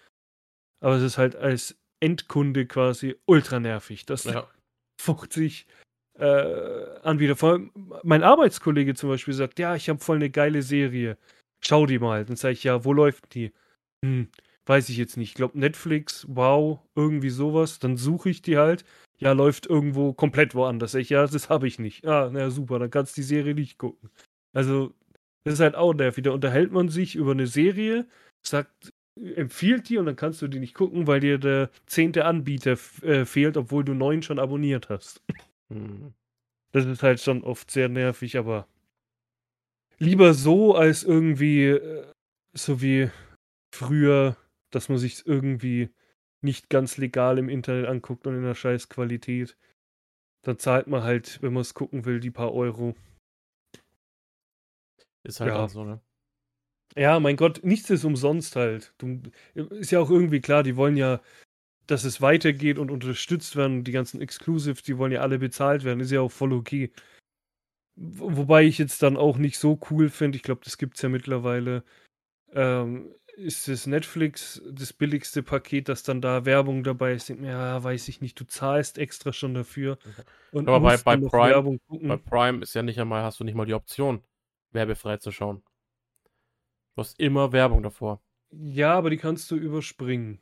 Aber 0.80 0.96
es 0.96 1.02
ist 1.02 1.18
halt 1.18 1.36
als 1.36 1.76
Endkunde 2.00 2.66
quasi 2.66 3.16
ultra 3.26 3.60
nervig, 3.60 4.04
dass 4.06 4.24
Ja. 4.24 4.48
50 5.00 5.66
äh, 6.18 7.00
Anbieter. 7.02 7.36
Vor 7.36 7.50
allem 7.50 7.72
mein 8.02 8.22
Arbeitskollege 8.22 8.94
zum 8.94 9.08
Beispiel 9.08 9.34
sagt, 9.34 9.58
ja, 9.58 9.74
ich 9.74 9.88
habe 9.88 9.98
voll 9.98 10.16
eine 10.16 10.30
geile 10.30 10.62
Serie. 10.62 11.18
Schau 11.64 11.86
die 11.86 11.98
mal. 11.98 12.24
Dann 12.24 12.36
sage 12.36 12.52
ich, 12.52 12.64
ja, 12.64 12.84
wo 12.84 12.92
läuft 12.92 13.34
die? 13.34 13.52
Hm, 14.04 14.28
weiß 14.66 14.88
ich 14.88 14.96
jetzt 14.96 15.16
nicht. 15.16 15.30
Ich 15.30 15.34
glaube 15.34 15.58
Netflix, 15.58 16.26
wow, 16.28 16.80
irgendwie 16.94 17.30
sowas. 17.30 17.78
Dann 17.78 17.96
suche 17.96 18.30
ich 18.30 18.42
die 18.42 18.58
halt. 18.58 18.84
Ja, 19.18 19.32
läuft 19.32 19.66
irgendwo 19.66 20.12
komplett 20.12 20.54
woanders. 20.54 20.94
Ich, 20.94 21.10
ja, 21.10 21.26
das 21.26 21.48
habe 21.48 21.66
ich 21.66 21.78
nicht. 21.78 22.06
Ah, 22.06 22.30
na 22.32 22.50
super, 22.50 22.78
dann 22.78 22.90
kannst 22.90 23.16
du 23.16 23.20
die 23.20 23.26
Serie 23.26 23.54
nicht 23.54 23.78
gucken. 23.78 24.10
Also, 24.52 24.92
das 25.44 25.54
ist 25.54 25.60
halt 25.60 25.76
auch 25.76 25.94
nervig. 25.94 26.24
Da 26.24 26.32
unterhält 26.32 26.72
man 26.72 26.88
sich 26.88 27.14
über 27.14 27.32
eine 27.32 27.46
Serie, 27.46 28.06
sagt, 28.46 28.90
empfiehlt 29.36 29.88
die 29.88 29.98
und 29.98 30.06
dann 30.06 30.16
kannst 30.16 30.42
du 30.42 30.48
die 30.48 30.58
nicht 30.58 30.74
gucken, 30.74 31.06
weil 31.06 31.20
dir 31.20 31.38
der 31.38 31.70
zehnte 31.86 32.24
Anbieter 32.24 32.76
äh, 33.02 33.24
fehlt, 33.24 33.56
obwohl 33.56 33.84
du 33.84 33.94
neun 33.94 34.22
schon 34.22 34.38
abonniert 34.38 34.88
hast. 34.88 35.22
Mhm. 35.68 36.12
Das 36.72 36.86
ist 36.86 37.04
halt 37.04 37.20
schon 37.20 37.44
oft 37.44 37.70
sehr 37.70 37.88
nervig, 37.88 38.36
aber 38.36 38.66
lieber 39.98 40.34
so 40.34 40.74
als 40.74 41.04
irgendwie 41.04 41.66
äh, 41.66 42.04
so 42.52 42.82
wie 42.82 43.10
früher, 43.72 44.36
dass 44.74 44.88
man 44.88 44.98
sich 44.98 45.26
irgendwie 45.26 45.90
nicht 46.42 46.68
ganz 46.68 46.96
legal 46.96 47.38
im 47.38 47.48
Internet 47.48 47.86
anguckt 47.86 48.26
und 48.26 48.34
in 48.34 48.44
einer 48.44 48.54
scheiß 48.54 48.88
Qualität. 48.88 49.56
Dann 50.42 50.58
zahlt 50.58 50.86
man 50.88 51.02
halt, 51.02 51.40
wenn 51.42 51.52
man 51.54 51.62
es 51.62 51.74
gucken 51.74 52.04
will, 52.04 52.20
die 52.20 52.30
paar 52.30 52.52
Euro. 52.52 52.94
Ist 55.22 55.40
halt 55.40 55.52
Ja. 55.52 55.68
so, 55.68 55.84
ne? 55.84 56.00
Ja, 56.96 57.18
mein 57.18 57.36
Gott, 57.36 57.64
nichts 57.64 57.90
ist 57.90 58.04
umsonst 58.04 58.56
halt. 58.56 58.94
Du, 58.98 59.20
ist 59.54 59.90
ja 59.90 60.00
auch 60.00 60.10
irgendwie 60.10 60.40
klar, 60.40 60.62
die 60.62 60.76
wollen 60.76 60.96
ja, 60.96 61.20
dass 61.86 62.04
es 62.04 62.20
weitergeht 62.20 62.78
und 62.78 62.90
unterstützt 62.90 63.56
werden. 63.56 63.84
Die 63.84 63.92
ganzen 63.92 64.20
Exclusives, 64.20 64.82
die 64.82 64.98
wollen 64.98 65.12
ja 65.12 65.20
alle 65.22 65.38
bezahlt 65.38 65.82
werden. 65.84 66.00
Ist 66.00 66.12
ja 66.12 66.20
auch 66.20 66.30
voll 66.30 66.52
okay. 66.52 66.92
Wo- 67.96 68.36
Wobei 68.36 68.64
ich 68.64 68.78
jetzt 68.78 69.02
dann 69.02 69.16
auch 69.16 69.38
nicht 69.38 69.58
so 69.58 69.80
cool 69.90 70.08
finde, 70.08 70.36
ich 70.36 70.42
glaube, 70.42 70.60
das 70.64 70.78
gibt 70.78 70.96
es 70.96 71.02
ja 71.02 71.08
mittlerweile, 71.08 71.84
ähm, 72.52 73.14
ist 73.36 73.68
das 73.68 73.86
Netflix 73.86 74.62
das 74.70 74.92
billigste 74.92 75.42
Paket, 75.42 75.88
dass 75.88 76.02
dann 76.02 76.20
da 76.20 76.44
Werbung 76.44 76.84
dabei 76.84 77.14
ist. 77.14 77.28
Ja, 77.28 77.82
weiß 77.82 78.08
ich 78.08 78.20
nicht, 78.20 78.38
du 78.38 78.44
zahlst 78.44 78.98
extra 78.98 79.32
schon 79.32 79.54
dafür. 79.54 79.98
Und 80.52 80.68
Aber 80.68 80.80
bei- 80.80 80.96
bei 80.98 81.16
Prime- 81.16 81.30
Werbung 81.50 81.78
gucken. 81.88 82.08
Bei 82.08 82.16
Prime 82.16 82.62
ist 82.62 82.74
ja 82.74 82.82
nicht 82.82 82.98
einmal, 83.00 83.22
hast 83.22 83.40
du 83.40 83.44
nicht 83.44 83.54
mal 83.54 83.66
die 83.66 83.74
Option, 83.74 84.22
werbefrei 84.72 85.16
zu 85.16 85.32
schauen. 85.32 85.62
Du 86.94 87.00
hast 87.00 87.18
immer 87.18 87.52
Werbung 87.52 87.82
davor. 87.82 88.22
Ja, 88.52 88.94
aber 88.94 89.10
die 89.10 89.16
kannst 89.16 89.50
du 89.50 89.56
überspringen. 89.56 90.40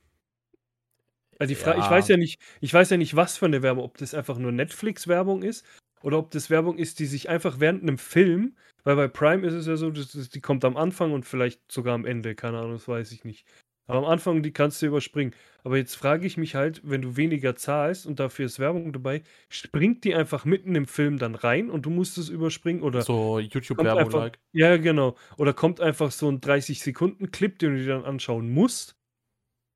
Also 1.39 1.49
die 1.49 1.55
Fra 1.55 1.75
Ja. 1.77 1.85
ich 1.85 1.91
weiß 1.91 2.09
ja 2.09 2.17
nicht, 2.19 2.41
ich 2.61 2.73
weiß 2.73 2.91
ja 2.91 2.99
nicht, 2.99 3.17
was 3.17 3.39
für 3.39 3.47
eine 3.47 3.63
Werbung, 3.63 3.85
ob 3.85 3.97
das 3.97 4.13
einfach 4.15 4.37
nur 4.39 4.53
Netflix-Werbung 4.53 5.43
ist 5.43 5.65
oder 6.03 6.19
ob 6.19 6.31
das 6.31 6.51
Werbung 6.51 6.79
ist, 6.79 6.99
die 6.99 7.07
sich 7.07 7.29
einfach 7.29 7.61
während 7.61 7.83
einem 7.83 7.99
Film, 7.99 8.57
weil 8.85 8.97
bei 8.97 9.09
Prime 9.09 9.47
ist 9.47 9.55
es 9.55 9.67
ja 9.67 9.77
so, 9.77 9.91
das 9.91 10.13
die 10.13 10.41
kommt 10.41 10.65
am 10.65 10.77
Anfang 10.77 11.13
und 11.13 11.25
vielleicht 11.25 11.71
sogar 11.71 11.95
am 11.95 12.05
Ende, 12.05 12.35
keine 12.35 12.59
Ahnung, 12.59 12.73
das 12.73 12.89
weiß 12.89 13.13
ich 13.13 13.25
nicht. 13.25 13.47
Aber 13.87 13.99
am 13.99 14.05
Anfang, 14.05 14.43
die 14.43 14.53
kannst 14.53 14.81
du 14.81 14.87
überspringen. 14.87 15.35
Aber 15.65 15.77
jetzt 15.77 15.97
frage 15.97 16.27
ich 16.27 16.37
mich 16.37 16.55
halt, 16.55 16.81
wenn 16.85 17.03
du 17.03 17.17
weniger 17.17 17.57
zahlst 17.57 18.07
und 18.07 18.21
dafür 18.21 18.47
ist 18.47 18.59
Werbung 18.59 18.93
dabei, 18.93 19.23
springt 19.49 20.05
die 20.05 20.15
einfach 20.15 20.45
mitten 20.45 20.75
im 20.77 20.87
Film 20.87 21.19
dann 21.19 21.35
rein 21.35 21.69
und 21.71 21.85
du 21.87 21.91
musst 21.91 22.17
es 22.19 22.29
überspringen 22.29 22.83
oder 22.83 23.01
So 23.01 23.41
kommt 23.75 23.93
YouTube-Werbung 23.93 23.99
einfach, 23.99 24.15
like. 24.15 24.41
ja, 24.53 24.77
genau. 24.77 25.17
Oder 25.37 25.53
kommt 25.53 25.81
einfach 25.81 26.11
so 26.13 26.29
ein 26.31 26.41
30-Sekunden-Clip, 26.41 27.59
den 27.59 27.75
du 27.75 27.83
dir 27.83 27.95
dann 27.95 28.05
anschauen 28.05 28.51
musst. 28.51 28.97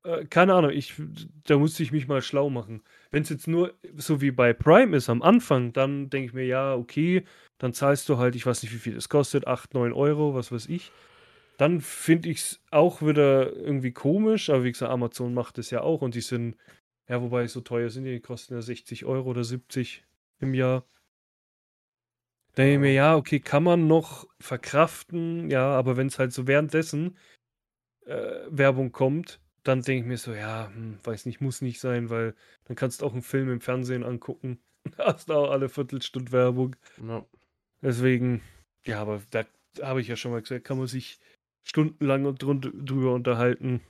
Äh, 0.03 0.25
keine 0.25 0.53
Ahnung, 0.55 0.71
ich, 0.71 0.95
da 1.45 1.57
musste 1.57 1.83
ich 1.83 1.91
mich 1.91 2.07
mal 2.07 2.21
schlau 2.21 2.49
machen. 2.49 2.83
Wenn 3.11 3.23
es 3.23 3.29
jetzt 3.29 3.47
nur 3.47 3.73
so 3.95 4.21
wie 4.21 4.31
bei 4.31 4.53
Prime 4.53 4.95
ist 4.95 5.09
am 5.09 5.21
Anfang, 5.21 5.73
dann 5.73 6.09
denke 6.09 6.27
ich 6.27 6.33
mir, 6.33 6.45
ja, 6.45 6.75
okay, 6.75 7.23
dann 7.57 7.73
zahlst 7.73 8.09
du 8.09 8.17
halt, 8.17 8.35
ich 8.35 8.45
weiß 8.45 8.63
nicht, 8.63 8.73
wie 8.73 8.79
viel 8.79 8.95
das 8.95 9.09
kostet, 9.09 9.47
8, 9.47 9.73
9 9.73 9.93
Euro, 9.93 10.35
was 10.35 10.51
weiß 10.51 10.67
ich. 10.67 10.91
Dann 11.57 11.81
finde 11.81 12.29
ich 12.29 12.37
es 12.39 12.61
auch 12.71 13.01
wieder 13.01 13.51
irgendwie 13.53 13.91
komisch, 13.91 14.49
aber 14.49 14.63
wie 14.63 14.71
gesagt, 14.71 14.91
Amazon 14.91 15.33
macht 15.33 15.57
es 15.57 15.71
ja 15.71 15.81
auch 15.81 16.01
und 16.01 16.13
die 16.15 16.21
sind, 16.21 16.55
ja, 17.07 17.21
wobei 17.21 17.47
so 17.47 17.61
teuer 17.61 17.89
sind 17.89 18.03
die, 18.03 18.11
die 18.11 18.19
kosten 18.19 18.53
ja 18.53 18.61
60 18.61 19.05
Euro 19.05 19.29
oder 19.29 19.43
70 19.43 20.03
im 20.39 20.53
Jahr. 20.53 20.85
Da 22.53 22.63
denke 22.63 22.73
ich 22.73 22.79
mir, 22.79 22.93
ja, 22.93 23.15
okay, 23.15 23.39
kann 23.39 23.63
man 23.63 23.87
noch 23.87 24.27
verkraften, 24.39 25.49
ja, 25.49 25.71
aber 25.71 25.97
wenn 25.97 26.07
es 26.07 26.19
halt 26.19 26.33
so 26.33 26.47
währenddessen 26.47 27.17
äh, 28.05 28.45
Werbung 28.49 28.91
kommt, 28.91 29.39
dann 29.67 29.81
denke 29.81 30.01
ich 30.01 30.07
mir 30.07 30.17
so, 30.17 30.33
ja, 30.33 30.71
hm, 30.73 30.99
weiß 31.03 31.25
nicht, 31.25 31.41
muss 31.41 31.61
nicht 31.61 31.79
sein, 31.79 32.09
weil 32.09 32.35
dann 32.65 32.75
kannst 32.75 33.01
du 33.01 33.05
auch 33.05 33.13
einen 33.13 33.21
Film 33.21 33.51
im 33.51 33.61
Fernsehen 33.61 34.03
angucken. 34.03 34.59
Hast 34.97 35.29
auch 35.31 35.51
alle 35.51 35.69
Viertelstunde 35.69 36.31
Werbung. 36.31 36.75
Ja. 37.05 37.25
Deswegen, 37.81 38.41
ja, 38.85 39.01
aber 39.01 39.21
da 39.29 39.45
habe 39.81 40.01
ich 40.01 40.07
ja 40.07 40.15
schon 40.15 40.31
mal 40.31 40.41
gesagt, 40.41 40.65
kann 40.65 40.77
man 40.77 40.87
sich 40.87 41.19
stundenlang 41.63 42.25
und 42.25 42.41
drüber 42.41 43.13
unterhalten. 43.13 43.81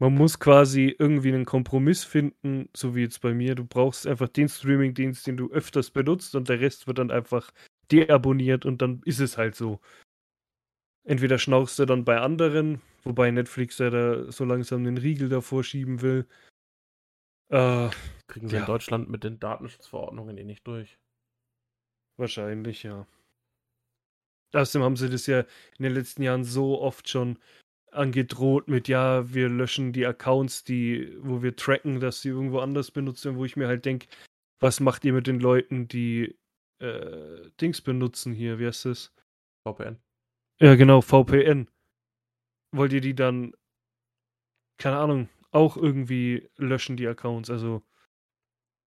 Man 0.00 0.14
muss 0.14 0.38
quasi 0.38 0.94
irgendwie 0.96 1.32
einen 1.32 1.44
Kompromiss 1.44 2.04
finden, 2.04 2.68
so 2.76 2.94
wie 2.94 3.02
jetzt 3.02 3.20
bei 3.20 3.34
mir. 3.34 3.54
Du 3.54 3.64
brauchst 3.64 4.06
einfach 4.06 4.28
den 4.28 4.48
Streamingdienst, 4.48 5.26
den 5.26 5.36
du 5.36 5.50
öfters 5.50 5.90
benutzt 5.90 6.34
und 6.36 6.48
der 6.48 6.60
Rest 6.60 6.86
wird 6.86 6.98
dann 6.98 7.10
einfach 7.10 7.50
deabonniert 7.90 8.64
und 8.64 8.80
dann 8.80 9.02
ist 9.04 9.20
es 9.20 9.38
halt 9.38 9.56
so. 9.56 9.80
Entweder 11.08 11.38
schnaufst 11.38 11.78
du 11.78 11.86
dann 11.86 12.04
bei 12.04 12.20
anderen, 12.20 12.82
wobei 13.02 13.30
Netflix 13.30 13.78
ja 13.78 13.88
da 13.88 14.30
so 14.30 14.44
langsam 14.44 14.84
den 14.84 14.98
Riegel 14.98 15.30
davor 15.30 15.64
schieben 15.64 16.02
will. 16.02 16.26
Äh, 17.50 17.88
Kriegen 18.26 18.48
sie 18.48 18.56
Ja. 18.56 18.60
in 18.60 18.66
Deutschland 18.66 19.08
mit 19.08 19.24
den 19.24 19.40
Datenschutzverordnungen 19.40 20.36
eh 20.36 20.44
nicht 20.44 20.66
durch. 20.66 20.98
wahrscheinlich, 22.18 22.82
ja. 22.82 23.06
Außerdem 24.52 24.82
haben 24.82 24.96
sie 24.96 25.08
das 25.08 25.26
ja 25.26 25.40
in 25.78 25.84
den 25.84 25.94
letzten 25.94 26.22
Jahren 26.22 26.44
so 26.44 26.80
oft 26.80 27.08
schon 27.08 27.38
angedroht 27.92 28.68
mit, 28.68 28.88
ja, 28.88 29.32
wir 29.32 29.48
löschen 29.48 29.92
die 29.92 30.04
Accounts, 30.04 30.64
die, 30.64 31.16
wo 31.20 31.42
wir 31.42 31.56
tracken, 31.56 32.00
dass 32.00 32.20
sie 32.20 32.28
irgendwo 32.30 32.58
anders 32.58 32.90
benutzen, 32.90 33.36
wo 33.36 33.44
ich 33.44 33.56
mir 33.56 33.66
halt 33.68 33.84
denke, 33.84 34.08
was 34.60 34.80
macht 34.80 35.04
ihr 35.04 35.12
mit 35.14 35.26
den 35.26 35.40
Leuten, 35.40 35.88
die 35.88 36.36
äh, 36.80 37.50
Dings 37.60 37.80
benutzen 37.80 38.34
hier, 38.34 38.58
wie 38.58 38.66
heißt 38.66 38.84
das? 38.86 39.14
VPN. 39.66 39.98
Ja, 40.60 40.74
genau, 40.74 41.00
VPN. 41.00 41.68
Wollt 42.72 42.92
ihr 42.92 43.00
die 43.00 43.14
dann, 43.14 43.52
keine 44.76 44.98
Ahnung, 44.98 45.28
auch 45.52 45.76
irgendwie 45.76 46.48
löschen, 46.56 46.96
die 46.96 47.06
Accounts? 47.06 47.48
Also, 47.48 47.82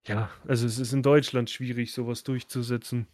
ja, 0.05 0.29
also 0.47 0.65
es 0.65 0.79
ist 0.79 0.93
in 0.93 1.03
Deutschland 1.03 1.49
schwierig, 1.49 1.93
sowas 1.93 2.23
durchzusetzen. 2.23 3.07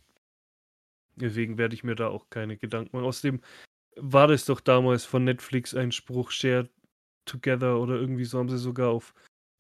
Deswegen 1.16 1.58
werde 1.58 1.76
ich 1.76 1.84
mir 1.84 1.96
da 1.96 2.08
auch 2.08 2.30
keine 2.30 2.58
Gedanken 2.58 2.96
machen. 2.96 3.08
Außerdem 3.08 3.42
war 3.96 4.28
das 4.28 4.46
doch 4.46 4.60
damals 4.60 5.06
von 5.06 5.24
Netflix 5.24 5.76
ein 5.76 5.92
Spruch, 5.92 6.32
Share 6.32 6.70
Together 7.26 7.80
oder 7.80 7.96
irgendwie 7.96 8.26
so 8.26 8.40
haben 8.40 8.50
sie 8.50 8.58
sogar 8.58 8.90
auf 8.90 9.14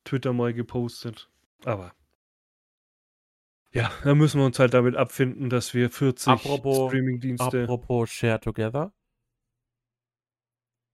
Twitter 0.05 0.33
mal 0.33 0.53
gepostet. 0.53 1.29
Aber 1.65 1.93
ja, 3.77 3.91
da 4.03 4.15
müssen 4.15 4.39
wir 4.39 4.45
uns 4.45 4.59
halt 4.59 4.73
damit 4.73 4.95
abfinden, 4.95 5.49
dass 5.49 5.73
wir 5.73 5.89
40 5.89 6.27
Apropos- 6.27 6.89
Streamingdienste. 6.89 7.63
Apropos 7.63 8.09
Share 8.09 8.39
Together. 8.39 8.93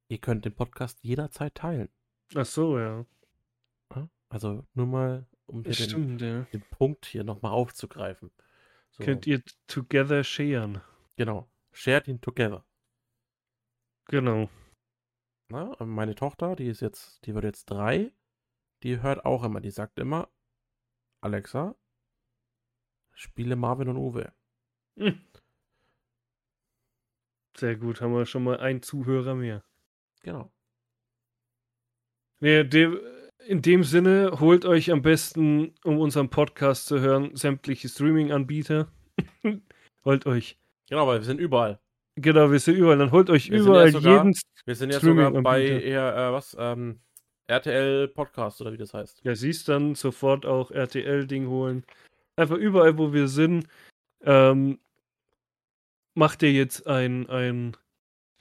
Ihr 0.10 0.20
könnt 0.20 0.46
den 0.46 0.54
Podcast 0.54 1.00
jederzeit 1.02 1.56
teilen. 1.56 1.90
Ach 2.36 2.46
so, 2.46 2.78
ja. 2.80 3.06
Also 4.30 4.66
nur 4.74 4.88
mal, 4.88 5.28
um 5.46 5.62
den, 5.64 5.74
Stimmt, 5.74 6.22
ja. 6.22 6.42
den 6.54 6.62
Punkt 6.72 7.06
hier 7.06 7.24
nochmal 7.24 7.52
aufzugreifen. 7.52 8.32
So, 8.92 9.04
Könnt 9.04 9.28
ihr 9.28 9.44
together 9.68 10.24
sharen. 10.24 10.82
Genau. 11.18 11.48
Shared 11.72 12.08
ihn 12.08 12.20
together. 12.22 12.66
Genau. 14.06 14.50
Na, 15.50 15.76
meine 15.86 16.16
Tochter, 16.16 16.56
die 16.56 16.68
ist 16.68 16.82
jetzt, 16.82 17.24
die 17.26 17.36
wird 17.36 17.44
jetzt 17.44 17.66
drei, 17.66 18.12
die 18.82 19.02
hört 19.02 19.24
auch 19.26 19.44
immer, 19.44 19.62
die 19.62 19.72
sagt 19.72 20.00
immer, 20.00 20.30
Alexa, 21.22 21.76
spiele 23.14 23.56
Marvin 23.56 23.90
und 23.90 23.98
Uwe. 23.98 24.32
Hm. 25.00 25.20
Sehr 27.58 27.76
gut, 27.76 28.02
haben 28.02 28.14
wir 28.14 28.26
schon 28.26 28.44
mal 28.44 28.60
einen 28.60 28.82
Zuhörer 28.82 29.36
mehr. 29.36 29.64
Genau. 30.22 30.52
Nee, 32.40 32.64
de, 32.64 33.00
in 33.46 33.62
dem 33.62 33.84
Sinne, 33.84 34.40
holt 34.40 34.66
euch 34.66 34.92
am 34.92 35.02
besten, 35.02 35.76
um 35.84 36.00
unseren 36.00 36.30
Podcast 36.30 36.88
zu 36.88 37.00
hören, 37.00 37.36
sämtliche 37.36 37.90
Streaming-Anbieter. 37.90 38.92
holt 40.06 40.26
euch. 40.26 40.58
Genau, 40.90 41.08
weil 41.08 41.20
wir 41.20 41.26
sind 41.26 41.40
überall. 41.40 41.80
Genau, 42.16 42.52
wir 42.52 42.60
sind 42.60 42.76
überall. 42.76 42.98
Dann 42.98 43.12
holt 43.12 43.30
euch 43.30 43.50
Wir 43.50 43.60
sind 43.60 43.68
ja 43.68 43.72
überall 43.72 43.92
sogar- 43.92 44.18
jeden. 44.18 44.34
Wir 44.66 44.76
sind 44.76 44.92
jetzt 44.92 45.02
sogar 45.02 45.32
bei 45.42 45.64
eher, 45.64 46.16
äh, 46.16 46.32
was, 46.32 46.56
ähm, 46.60 47.00
RTL 47.48 48.08
Podcast 48.08 48.62
oder 48.62 48.72
wie 48.72 48.78
das 48.78 48.94
heißt. 48.94 49.22
Ja, 49.24 49.36
siehst 49.36 49.68
dann 49.68 49.96
sofort 49.96 50.46
auch 50.46 50.72
RTL-Ding 50.72 51.48
holen. 51.48 51.86
Einfach 52.36 52.58
überall, 52.58 52.98
wo 52.98 53.14
wir 53.14 53.28
sind. 53.28 53.68
Ähm, 54.24 54.80
macht 56.16 56.44
ihr 56.44 56.52
jetzt 56.52 56.88
ein, 56.88 57.30
ein, 57.30 57.78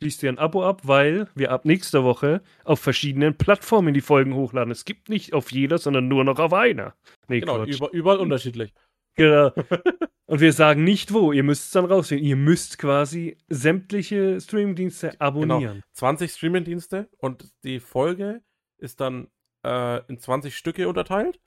schließt 0.01 0.23
ihr 0.23 0.31
ein 0.31 0.39
Abo 0.39 0.65
ab, 0.65 0.83
weil 0.85 1.29
wir 1.35 1.51
ab 1.51 1.65
nächster 1.65 2.05
Woche 2.05 2.43
auf 2.65 2.81
verschiedenen 2.81 3.37
Plattformen 3.37 3.95
die 3.95 4.01
Folgen 4.01 4.35
hochladen. 4.35 4.71
Es 4.71 4.85
gibt 4.85 5.09
nicht 5.09 5.33
auf 5.33 5.53
jeder, 5.53 5.79
sondern 5.79 6.09
nur 6.09 6.25
noch 6.25 6.39
auf 6.39 6.53
einer. 6.53 6.95
Nee, 7.29 7.41
Genau, 7.41 7.65
über, 7.65 7.93
überall 7.93 8.19
unterschiedlich. 8.19 8.73
Genau. 9.15 9.53
Und 10.27 10.41
wir 10.41 10.53
sagen 10.55 10.85
nicht 10.85 11.13
wo, 11.13 11.33
ihr 11.33 11.43
müsst 11.43 11.67
es 11.67 11.71
dann 11.73 11.85
rausfinden. 11.85 12.27
Ihr 12.27 12.37
müsst 12.37 12.79
quasi 12.79 13.37
sämtliche 13.49 14.41
Streamingdienste 14.41 15.21
abonnieren. 15.21 15.83
20 15.93 16.33
Streaming-Dienste 16.33 17.11
und 17.19 17.53
die 17.65 17.81
Folge 17.81 18.43
ist 18.79 19.01
dann 19.03 19.29
äh, 19.63 20.01
in 20.07 20.19
20 20.19 20.57
Stücke 20.57 20.89
unterteilt. 20.89 21.39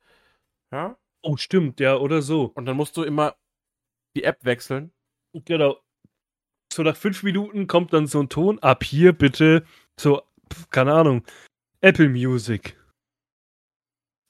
Ja. 0.72 0.98
Oh, 1.26 1.38
stimmt, 1.38 1.80
ja, 1.80 1.98
oder 1.98 2.22
so. 2.22 2.52
Und 2.54 2.68
dann 2.68 2.78
musst 2.78 2.96
du 2.98 3.04
immer 3.04 3.36
die 4.16 4.24
App 4.24 4.46
wechseln. 4.46 4.94
Genau. 5.34 5.82
So 6.72 6.84
nach 6.84 6.96
fünf 6.96 7.24
Minuten 7.24 7.66
kommt 7.66 7.94
dann 7.94 8.06
so 8.06 8.20
ein 8.22 8.30
Ton. 8.30 8.60
Ab 8.60 8.84
hier 8.84 9.12
bitte 9.12 9.66
so, 10.00 10.22
keine 10.70 10.94
Ahnung, 10.94 11.26
Apple 11.82 12.10
Music. 12.10 12.80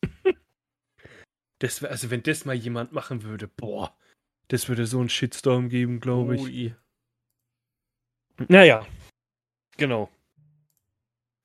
das 1.59 1.81
wär, 1.81 1.91
also 1.91 2.11
wenn 2.11 2.23
das 2.23 2.45
mal 2.45 2.55
jemand 2.55 2.93
machen 2.93 3.23
würde, 3.23 3.49
boah, 3.49 3.97
das 4.47 4.69
würde 4.69 4.85
so 4.85 4.99
einen 4.99 5.09
Shitstorm 5.09 5.67
geben, 5.67 5.99
glaube 5.99 6.35
ich. 6.35 6.41
Ui. 6.43 6.75
Naja, 8.47 8.87
genau. 9.75 10.09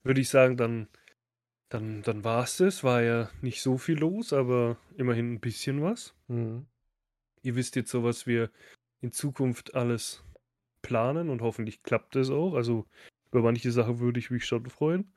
Würde 0.05 0.21
ich 0.21 0.29
sagen, 0.29 0.57
dann, 0.57 0.89
dann, 1.71 2.03
dann 2.03 2.25
war 2.25 2.45
es 2.45 2.59
das. 2.59 2.85
War 2.85 3.03
ja 3.03 3.31
nicht 3.41 3.63
so 3.63 3.79
viel 3.79 3.99
los, 3.99 4.33
aber 4.33 4.77
immerhin 4.97 5.35
ein 5.35 5.41
bisschen 5.41 5.83
was. 5.83 6.15
Mhm. 6.29 6.67
Ihr 7.43 7.55
wisst 7.55 7.77
jetzt 7.77 7.91
so, 7.91 8.05
was 8.05 8.27
wir 8.27 8.51
in 9.01 9.13
Zukunft 9.13 9.75
alles 9.75 10.23
planen 10.83 11.31
und 11.31 11.41
hoffentlich 11.41 11.83
klappt 11.83 12.17
es 12.17 12.29
auch. 12.29 12.55
Also 12.55 12.87
über 13.31 13.43
manche 13.43 13.71
Sachen 13.71 14.01
würde 14.01 14.19
ich 14.19 14.31
mich 14.31 14.45
schon 14.45 14.69
freuen. 14.69 15.13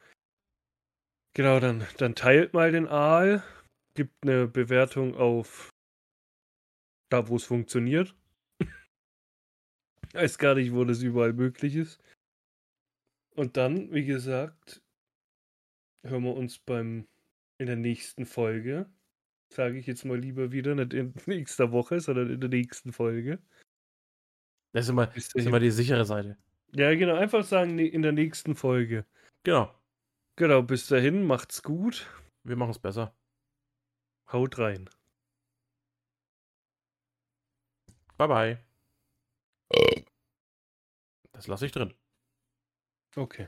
Genau, 1.34 1.60
dann, 1.60 1.86
dann 1.98 2.14
teilt 2.14 2.54
mal 2.54 2.72
den 2.72 2.88
Aal, 2.88 3.44
gibt 3.96 4.14
eine 4.22 4.48
Bewertung 4.48 5.16
auf 5.16 5.70
da, 7.10 7.28
wo 7.28 7.36
es 7.36 7.44
funktioniert. 7.44 8.16
Weiß 10.14 10.38
gar 10.38 10.54
nicht, 10.54 10.74
wo 10.74 10.84
das 10.86 11.02
überall 11.02 11.34
möglich 11.34 11.76
ist. 11.76 12.00
Und 13.36 13.58
dann, 13.58 13.92
wie 13.92 14.06
gesagt, 14.06 14.83
hören 16.04 16.24
wir 16.24 16.34
uns 16.36 16.60
beim 16.60 17.08
in 17.60 17.68
der 17.68 17.76
nächsten 17.76 18.26
Folge. 18.26 18.90
Sage 19.54 19.78
ich 19.78 19.86
jetzt 19.86 20.06
mal 20.06 20.18
lieber 20.20 20.52
wieder, 20.52 20.76
nicht 20.76 20.94
in 20.94 21.14
nächster 21.26 21.72
Woche, 21.72 22.00
sondern 22.00 22.30
in 22.32 22.40
der 22.42 22.50
nächsten 22.50 22.92
Folge. 22.92 23.40
Das 24.74 24.86
ist 24.86 24.90
immer, 24.90 25.08
das 25.08 25.34
ist 25.34 25.46
immer 25.46 25.60
die 25.60 25.72
sichere 25.72 26.06
Seite. 26.06 26.38
Ja, 26.76 26.94
genau, 26.96 27.16
einfach 27.16 27.44
sagen 27.44 27.78
in 27.78 28.02
der 28.02 28.12
nächsten 28.12 28.56
Folge. 28.56 29.06
Genau. 29.44 29.74
Genau, 30.36 30.64
bis 30.64 30.88
dahin, 30.88 31.24
macht's 31.28 31.62
gut, 31.62 32.10
Wir 32.44 32.56
machen 32.56 32.72
es 32.72 32.80
besser. 32.80 33.16
haut 34.32 34.58
rein. 34.58 34.90
Bye 38.18 38.28
bye. 38.28 38.58
Das 41.34 41.46
lasse 41.48 41.68
ich 41.68 41.72
drin. 41.72 41.94
Okay. 43.16 43.48